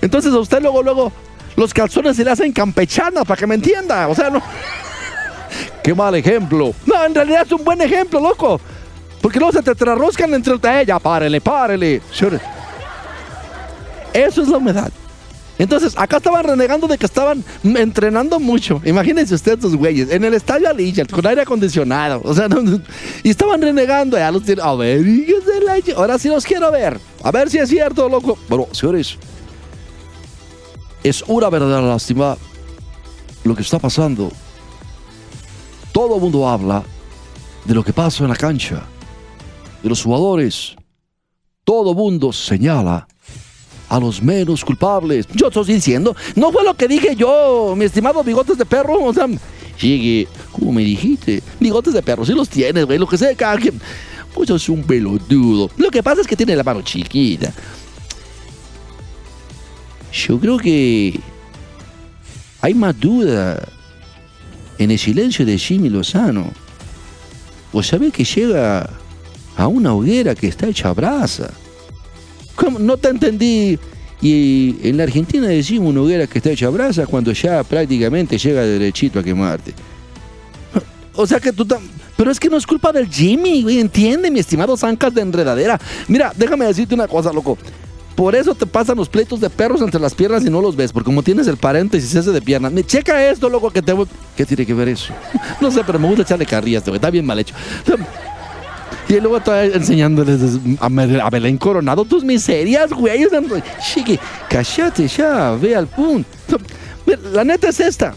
Entonces 0.00 0.32
a 0.32 0.38
usted 0.38 0.60
luego, 0.60 0.82
luego, 0.82 1.12
los 1.56 1.72
calzones 1.74 2.16
se 2.16 2.24
le 2.24 2.30
hacen 2.30 2.52
campechana 2.52 3.24
para 3.24 3.38
que 3.38 3.46
me 3.46 3.54
entienda. 3.56 4.08
O 4.08 4.14
sea, 4.14 4.30
no. 4.30 4.42
Qué 5.82 5.94
mal 5.94 6.14
ejemplo. 6.14 6.72
No, 6.86 7.04
en 7.04 7.14
realidad 7.14 7.42
es 7.46 7.52
un 7.52 7.64
buen 7.64 7.80
ejemplo, 7.80 8.20
loco. 8.20 8.60
Porque 9.20 9.38
luego 9.38 9.52
se 9.52 9.62
te 9.62 9.74
trarroscan 9.74 10.32
entre 10.34 10.54
el. 10.54 10.86
Ya, 10.86 10.98
párele, 10.98 11.40
párele. 11.40 12.00
Eso 14.12 14.42
es 14.42 14.48
la 14.48 14.56
humedad. 14.56 14.90
Entonces, 15.58 15.92
acá 15.98 16.16
estaban 16.16 16.42
renegando 16.42 16.86
de 16.86 16.96
que 16.96 17.04
estaban 17.04 17.44
entrenando 17.62 18.40
mucho. 18.40 18.80
Imagínense 18.82 19.34
ustedes 19.34 19.58
esos 19.58 19.76
güeyes, 19.76 20.10
en 20.10 20.24
el 20.24 20.32
estadio 20.32 20.70
Allegiant, 20.70 21.10
con 21.10 21.26
aire 21.26 21.42
acondicionado. 21.42 22.22
O 22.24 22.32
sea, 22.32 22.48
no, 22.48 22.62
no, 22.62 22.80
y 23.22 23.28
estaban 23.28 23.60
renegando. 23.60 24.16
Ya 24.16 24.30
los 24.30 24.42
tienen- 24.42 24.64
a 24.64 24.74
ver, 24.74 25.04
ahora 25.96 26.18
sí 26.18 26.28
los 26.28 26.46
quiero 26.46 26.72
ver. 26.72 26.98
A 27.22 27.30
ver 27.30 27.50
si 27.50 27.58
es 27.58 27.68
cierto, 27.68 28.08
loco. 28.08 28.38
Bueno, 28.48 28.68
señores, 28.72 29.18
es 31.02 31.24
una 31.26 31.48
verdadera 31.48 31.82
lástima 31.82 32.36
lo 33.44 33.54
que 33.54 33.62
está 33.62 33.78
pasando. 33.78 34.30
Todo 35.92 36.16
el 36.16 36.20
mundo 36.20 36.48
habla 36.48 36.82
de 37.64 37.74
lo 37.74 37.82
que 37.82 37.92
pasa 37.92 38.24
en 38.24 38.30
la 38.30 38.36
cancha, 38.36 38.82
de 39.82 39.88
los 39.88 40.02
jugadores. 40.02 40.76
Todo 41.64 41.90
el 41.90 41.96
mundo 41.96 42.32
señala 42.32 43.06
a 43.88 43.98
los 43.98 44.22
menos 44.22 44.64
culpables. 44.64 45.26
Yo 45.34 45.48
estoy 45.48 45.64
diciendo, 45.64 46.14
no 46.36 46.52
fue 46.52 46.62
lo 46.64 46.74
que 46.74 46.86
dije 46.86 47.16
yo, 47.16 47.74
mi 47.76 47.86
estimado 47.86 48.22
bigotes 48.22 48.56
de 48.56 48.64
perro. 48.64 49.02
O 49.02 49.12
sea, 49.12 49.26
Llegue, 49.80 50.28
¿cómo 50.52 50.72
me 50.72 50.82
dijiste? 50.82 51.42
bigotes 51.58 51.94
de 51.94 52.02
perro, 52.02 52.24
sí 52.24 52.32
los 52.32 52.48
tienes, 52.48 52.84
güey, 52.84 52.98
lo 52.98 53.06
que 53.06 53.16
sea, 53.16 53.34
cada 53.34 53.56
quien. 53.56 53.80
Pues 54.34 54.48
sos 54.48 54.68
un 54.68 54.82
pelotudo. 54.84 55.70
Lo 55.76 55.90
que 55.90 56.02
pasa 56.02 56.20
es 56.20 56.26
que 56.26 56.36
tiene 56.36 56.54
la 56.54 56.62
mano 56.62 56.82
chiquita. 56.82 57.52
Yo 60.12 60.38
creo 60.38 60.58
que 60.58 61.20
hay 62.60 62.74
más 62.74 62.98
duda 62.98 63.62
en 64.78 64.90
el 64.90 64.98
silencio 64.98 65.46
de 65.46 65.58
Jimmy 65.58 65.88
Lozano. 65.88 66.50
Vos 67.72 67.86
sabés 67.86 68.12
que 68.12 68.24
llega 68.24 68.90
a 69.56 69.66
una 69.68 69.94
hoguera 69.94 70.34
que 70.34 70.48
está 70.48 70.66
hecha 70.66 70.92
brasa. 70.92 71.50
No 72.78 72.96
te 72.96 73.08
entendí. 73.08 73.78
Y 74.22 74.76
en 74.82 74.96
la 74.98 75.04
Argentina 75.04 75.46
decimos 75.46 75.90
una 75.90 76.02
hoguera 76.02 76.26
que 76.26 76.38
está 76.38 76.50
hecha 76.50 76.68
brasa 76.68 77.06
cuando 77.06 77.32
ya 77.32 77.64
prácticamente 77.64 78.36
llega 78.36 78.62
derechito 78.62 79.18
a 79.18 79.22
quemarte. 79.22 79.72
O 81.14 81.26
sea 81.26 81.40
que 81.40 81.52
tú... 81.52 81.66
Pero 82.16 82.30
es 82.30 82.38
que 82.38 82.50
no 82.50 82.58
es 82.58 82.66
culpa 82.66 82.92
del 82.92 83.08
Jimmy, 83.08 83.78
entiende, 83.78 84.30
mi 84.30 84.40
estimado 84.40 84.76
Zancas 84.76 85.14
de 85.14 85.22
enredadera. 85.22 85.80
Mira, 86.06 86.32
déjame 86.36 86.66
decirte 86.66 86.94
una 86.94 87.08
cosa, 87.08 87.32
loco. 87.32 87.56
Por 88.20 88.34
eso 88.34 88.54
te 88.54 88.66
pasan 88.66 88.98
los 88.98 89.08
pleitos 89.08 89.40
de 89.40 89.48
perros 89.48 89.80
entre 89.80 89.98
las 89.98 90.14
piernas 90.14 90.44
y 90.44 90.50
no 90.50 90.60
los 90.60 90.76
ves, 90.76 90.92
porque 90.92 91.06
como 91.06 91.22
tienes 91.22 91.46
el 91.46 91.56
paréntesis 91.56 92.14
ese 92.14 92.30
de 92.32 92.42
piernas. 92.42 92.70
Me 92.70 92.84
checa 92.84 93.26
esto, 93.30 93.48
loco, 93.48 93.70
que 93.70 93.80
te 93.80 93.94
¿Qué 94.36 94.44
tiene 94.44 94.66
que 94.66 94.74
ver 94.74 94.88
eso? 94.88 95.14
No 95.62 95.70
sé, 95.70 95.80
pero 95.86 95.98
me 95.98 96.06
gusta 96.06 96.24
echarle 96.24 96.44
carrillas, 96.44 96.84
güey. 96.84 96.96
Está 96.96 97.08
bien 97.08 97.24
mal 97.24 97.38
hecho. 97.38 97.54
Y 99.08 99.14
luego 99.20 99.38
está 99.38 99.64
enseñándoles 99.64 100.38
a 100.78 101.30
Belén 101.30 101.56
Coronado 101.56 102.04
tus 102.04 102.22
miserias, 102.22 102.90
güey. 102.90 103.24
Chiqui, 103.82 104.20
cállate 104.50 105.08
ya, 105.08 105.52
ve 105.52 105.74
al 105.74 105.86
punto. 105.86 106.58
La 107.32 107.42
neta 107.42 107.70
es 107.70 107.80
esta. 107.80 108.14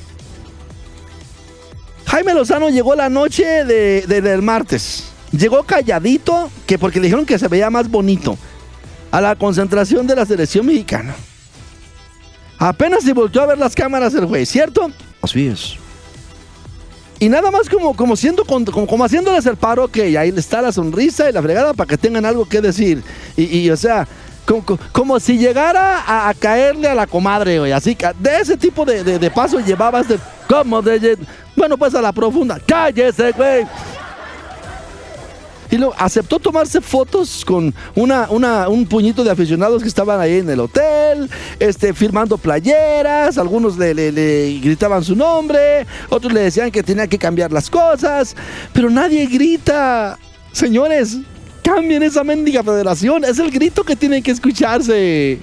Jaime 2.07 2.33
Lozano 2.33 2.67
llegó 2.67 2.93
la 2.93 3.07
noche 3.07 3.63
de, 3.63 4.01
del 4.05 4.41
martes. 4.41 5.05
Llegó 5.31 5.63
calladito, 5.63 6.51
que 6.67 6.77
porque 6.77 6.99
le 6.99 7.05
dijeron 7.05 7.25
que 7.25 7.39
se 7.39 7.47
veía 7.47 7.69
más 7.69 7.89
bonito, 7.89 8.37
a 9.13 9.21
la 9.21 9.35
concentración 9.35 10.07
de 10.07 10.15
la 10.15 10.25
selección 10.25 10.65
mexicana. 10.65 11.13
Apenas 12.57 13.03
se 13.03 13.13
volvió 13.13 13.43
a 13.43 13.45
ver 13.45 13.59
las 13.59 13.75
cámaras 13.75 14.11
el 14.15 14.25
güey, 14.25 14.43
¿cierto? 14.43 14.89
Así 15.21 15.45
es. 15.45 15.75
Y 17.19 17.29
nada 17.29 17.51
más 17.51 17.69
como, 17.69 17.95
como, 17.95 18.15
siendo, 18.15 18.43
como, 18.43 18.65
como 18.87 19.05
haciéndoles 19.05 19.45
el 19.45 19.55
paro, 19.55 19.87
que 19.87 20.17
ahí 20.17 20.33
está 20.35 20.63
la 20.63 20.71
sonrisa 20.71 21.29
y 21.29 21.31
la 21.31 21.43
fregada 21.43 21.75
para 21.75 21.87
que 21.87 21.95
tengan 21.95 22.25
algo 22.25 22.49
que 22.49 22.59
decir. 22.59 23.03
Y, 23.37 23.69
o 23.69 23.77
sea, 23.77 24.07
como, 24.91 25.19
si 25.19 25.37
llegara 25.37 26.27
a, 26.27 26.33
caerle 26.33 26.87
a 26.87 26.95
la 26.95 27.05
comadre, 27.05 27.59
güey. 27.59 27.71
Así 27.71 27.95
que 27.95 28.09
de 28.17 28.39
ese 28.39 28.57
tipo 28.57 28.83
de, 28.83 29.03
de, 29.03 29.19
de 29.19 29.29
paso 29.29 29.59
llevabas 29.59 30.07
de, 30.07 30.17
como 30.49 30.81
de, 30.81 31.19
bueno, 31.55 31.77
pues 31.77 31.93
a 31.93 32.01
la 32.01 32.11
profunda. 32.11 32.59
¡Cállese, 32.65 33.31
güey! 33.33 33.67
Y 35.73 35.77
luego 35.79 35.95
aceptó 35.97 36.37
tomarse 36.37 36.79
fotos 36.81 37.43
con 37.43 37.73
una, 37.95 38.27
una, 38.29 38.69
un 38.69 38.85
puñito 38.85 39.23
de 39.23 39.31
aficionados 39.31 39.81
que 39.81 39.87
estaban 39.87 40.19
ahí 40.19 40.37
en 40.37 40.47
el 40.47 40.59
hotel, 40.59 41.27
este, 41.59 41.95
firmando 41.95 42.37
playeras, 42.37 43.39
algunos 43.39 43.75
le, 43.75 43.95
le, 43.95 44.59
gritaban 44.59 45.03
su 45.03 45.15
nombre, 45.15 45.87
otros 46.09 46.31
le 46.31 46.41
decían 46.41 46.69
que 46.69 46.83
tenía 46.83 47.07
que 47.07 47.17
cambiar 47.17 47.51
las 47.51 47.71
cosas, 47.71 48.35
pero 48.71 48.91
nadie 48.91 49.25
grita. 49.25 50.19
Señores, 50.51 51.17
cambien 51.63 52.03
esa 52.03 52.23
mendiga 52.23 52.61
federación, 52.61 53.25
es 53.25 53.39
el 53.39 53.49
grito 53.49 53.83
que 53.83 53.95
tiene 53.95 54.21
que 54.21 54.29
escucharse. 54.29 55.39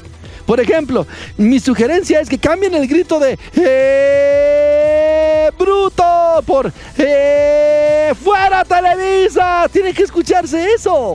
Por 0.51 0.59
ejemplo, 0.59 1.07
mi 1.37 1.61
sugerencia 1.61 2.21
es 2.21 2.29
que 2.29 2.37
cambien 2.37 2.75
el 2.75 2.89
grito 2.89 3.21
de 3.21 3.39
¡Eh, 3.55 5.49
bruto! 5.57 6.43
por 6.45 6.73
¡Eh, 6.99 8.13
fuera 8.21 8.65
Televisa. 8.65 9.69
Tiene 9.73 9.95
que 9.95 10.03
escucharse 10.03 10.73
eso. 10.75 11.15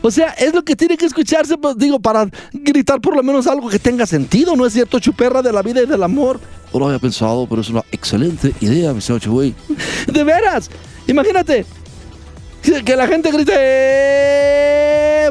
O 0.00 0.10
sea, 0.10 0.30
es 0.38 0.54
lo 0.54 0.64
que 0.64 0.74
tiene 0.74 0.96
que 0.96 1.04
escucharse, 1.04 1.58
pues, 1.58 1.76
digo, 1.76 2.00
para 2.00 2.30
gritar 2.50 2.98
por 2.98 3.14
lo 3.14 3.22
menos 3.22 3.46
algo 3.46 3.68
que 3.68 3.78
tenga 3.78 4.06
sentido, 4.06 4.56
¿no 4.56 4.64
es 4.64 4.72
cierto, 4.72 4.98
chuperra 5.00 5.42
de 5.42 5.52
la 5.52 5.60
vida 5.60 5.82
y 5.82 5.86
del 5.86 6.02
amor? 6.02 6.40
No 6.72 6.80
lo 6.80 6.86
había 6.86 6.98
pensado, 6.98 7.46
pero 7.46 7.60
es 7.60 7.68
una 7.68 7.84
excelente 7.92 8.54
idea, 8.62 8.94
mi 8.94 9.02
señor. 9.02 9.20
De 10.06 10.24
veras, 10.24 10.70
imagínate, 11.06 11.66
que 12.62 12.96
la 12.96 13.06
gente 13.06 13.30
grite 13.30 13.52
eh, 13.54 14.47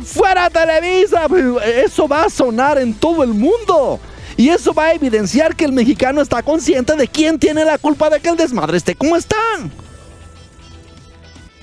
¡Fuera 0.08 0.50
Televisa! 0.50 1.28
Pues, 1.28 1.44
eso 1.66 2.08
va 2.08 2.24
a 2.24 2.30
sonar 2.30 2.78
en 2.78 2.94
todo 2.94 3.24
el 3.24 3.34
mundo. 3.34 4.00
Y 4.38 4.50
eso 4.50 4.74
va 4.74 4.86
a 4.86 4.94
evidenciar 4.94 5.56
que 5.56 5.66
el 5.66 5.74
mexicano 5.74 6.22
está 6.22 6.42
consciente 6.44 6.96
de 6.96 7.08
quién 7.08 7.38
tiene 7.38 7.66
la 7.66 7.78
culpa 7.78 8.10
de 8.10 8.20
que 8.20 8.30
el 8.30 8.38
desmadre 8.38 8.78
esté 8.78 8.96
como 8.96 9.18
está. 9.18 9.36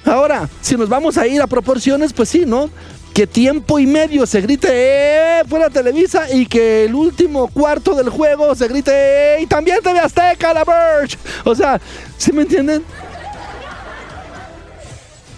Ahora, 0.04 0.48
si 0.60 0.76
nos 0.76 0.88
vamos 0.88 1.16
a 1.16 1.26
ir 1.26 1.40
a 1.40 1.46
proporciones, 1.46 2.12
pues 2.12 2.28
sí, 2.28 2.44
¿no? 2.46 2.68
Que 3.14 3.26
tiempo 3.26 3.78
y 3.78 3.86
medio 3.86 4.26
se 4.26 4.40
grite 4.40 4.68
eh, 4.70 5.42
fuera 5.48 5.70
Televisa 5.70 6.30
y 6.30 6.46
que 6.46 6.84
el 6.84 6.94
último 6.94 7.46
cuarto 7.48 7.94
del 7.94 8.10
juego 8.10 8.54
se 8.56 8.68
grite 8.68 8.90
eh, 8.92 9.42
y 9.42 9.46
también 9.46 9.78
TV 9.82 10.00
Azteca, 10.00 10.52
la 10.52 10.64
Birch. 10.64 11.16
O 11.44 11.54
sea, 11.54 11.80
¿sí 12.18 12.32
me 12.32 12.42
entienden? 12.42 12.82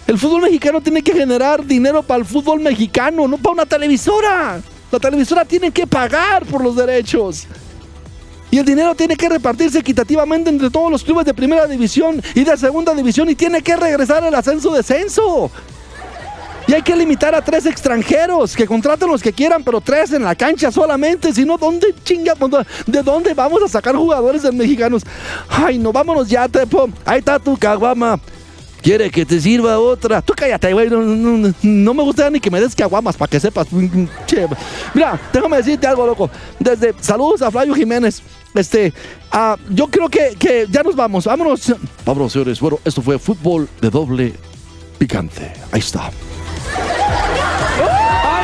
El 0.07 0.17
fútbol 0.17 0.43
mexicano 0.43 0.79
tiene 0.79 1.03
que 1.03 1.11
generar 1.11 1.65
dinero 1.65 2.01
para 2.01 2.19
el 2.19 2.25
fútbol 2.25 2.61
mexicano, 2.61 3.27
no 3.27 3.37
para 3.37 3.53
una 3.53 3.65
televisora. 3.65 4.61
La 4.89 4.99
televisora 4.99 5.43
tiene 5.43 5.69
que 5.69 5.85
pagar 5.85 6.45
por 6.45 6.63
los 6.63 6.77
derechos. 6.77 7.45
Y 8.49 8.57
el 8.57 8.65
dinero 8.65 8.95
tiene 8.95 9.17
que 9.17 9.27
repartirse 9.27 9.79
equitativamente 9.79 10.49
entre 10.49 10.69
todos 10.69 10.89
los 10.89 11.03
clubes 11.03 11.25
de 11.25 11.33
primera 11.33 11.67
división 11.67 12.21
y 12.33 12.45
de 12.45 12.55
segunda 12.55 12.93
división 12.93 13.29
y 13.29 13.35
tiene 13.35 13.61
que 13.61 13.75
regresar 13.75 14.23
el 14.23 14.33
ascenso-descenso. 14.33 15.51
Y 16.67 16.73
hay 16.73 16.81
que 16.81 16.95
limitar 16.95 17.35
a 17.35 17.41
tres 17.41 17.65
extranjeros, 17.65 18.55
que 18.55 18.65
contraten 18.65 19.09
los 19.09 19.21
que 19.21 19.33
quieran, 19.33 19.63
pero 19.63 19.81
tres 19.81 20.13
en 20.13 20.23
la 20.23 20.35
cancha 20.35 20.71
solamente. 20.71 21.33
Si 21.33 21.43
no, 21.43 21.57
¿dónde 21.57 21.93
chinga? 22.05 22.33
¿De 22.85 23.03
dónde 23.03 23.33
vamos 23.33 23.61
a 23.63 23.67
sacar 23.67 23.95
jugadores 23.95 24.43
de 24.43 24.53
mexicanos? 24.53 25.03
Ay, 25.49 25.77
no, 25.77 25.91
vámonos 25.91 26.29
ya, 26.29 26.47
Tepo. 26.47 26.89
Ahí 27.05 27.19
está 27.19 27.39
tu 27.39 27.57
caguama. 27.57 28.19
¿Quiere 28.81 29.09
que 29.09 29.25
te 29.25 29.39
sirva 29.39 29.79
otra? 29.79 30.21
Tú 30.21 30.33
cállate, 30.35 30.73
güey. 30.73 30.89
No, 30.89 31.93
me 31.93 32.03
gusta 32.03 32.29
ni 32.29 32.39
que 32.39 32.49
me 32.49 32.61
des 32.61 32.73
caguamas 32.75 33.17
para 33.17 33.29
que 33.29 33.39
sepas. 33.39 33.67
Mira, 34.93 35.19
déjame 35.33 35.57
decirte 35.57 35.87
algo, 35.87 36.05
loco. 36.05 36.29
Desde 36.59 36.93
saludos 37.01 37.41
a 37.41 37.51
Flavio 37.51 37.75
Jiménez. 37.75 38.21
Este, 38.53 38.93
uh, 39.33 39.55
yo 39.69 39.87
creo 39.87 40.07
que, 40.09 40.35
que, 40.37 40.67
ya 40.69 40.83
nos 40.83 40.95
vamos. 40.95 41.25
Vámonos. 41.25 41.73
Vámonos, 42.05 42.31
señores. 42.31 42.59
Bueno, 42.59 42.79
esto 42.85 43.01
fue 43.01 43.17
fútbol 43.19 43.67
de 43.81 43.89
doble 43.89 44.33
picante. 44.97 45.53
Ahí 45.71 45.79
está. 45.79 46.05
¡Hay 46.05 46.11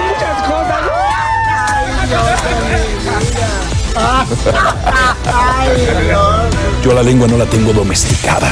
muchas 0.08 0.44
cosas! 0.44 0.82
Yo 6.84 6.94
la 6.94 7.04
lengua 7.04 7.28
no 7.28 7.38
la 7.38 7.46
tengo 7.46 7.72
domesticada 7.72 8.52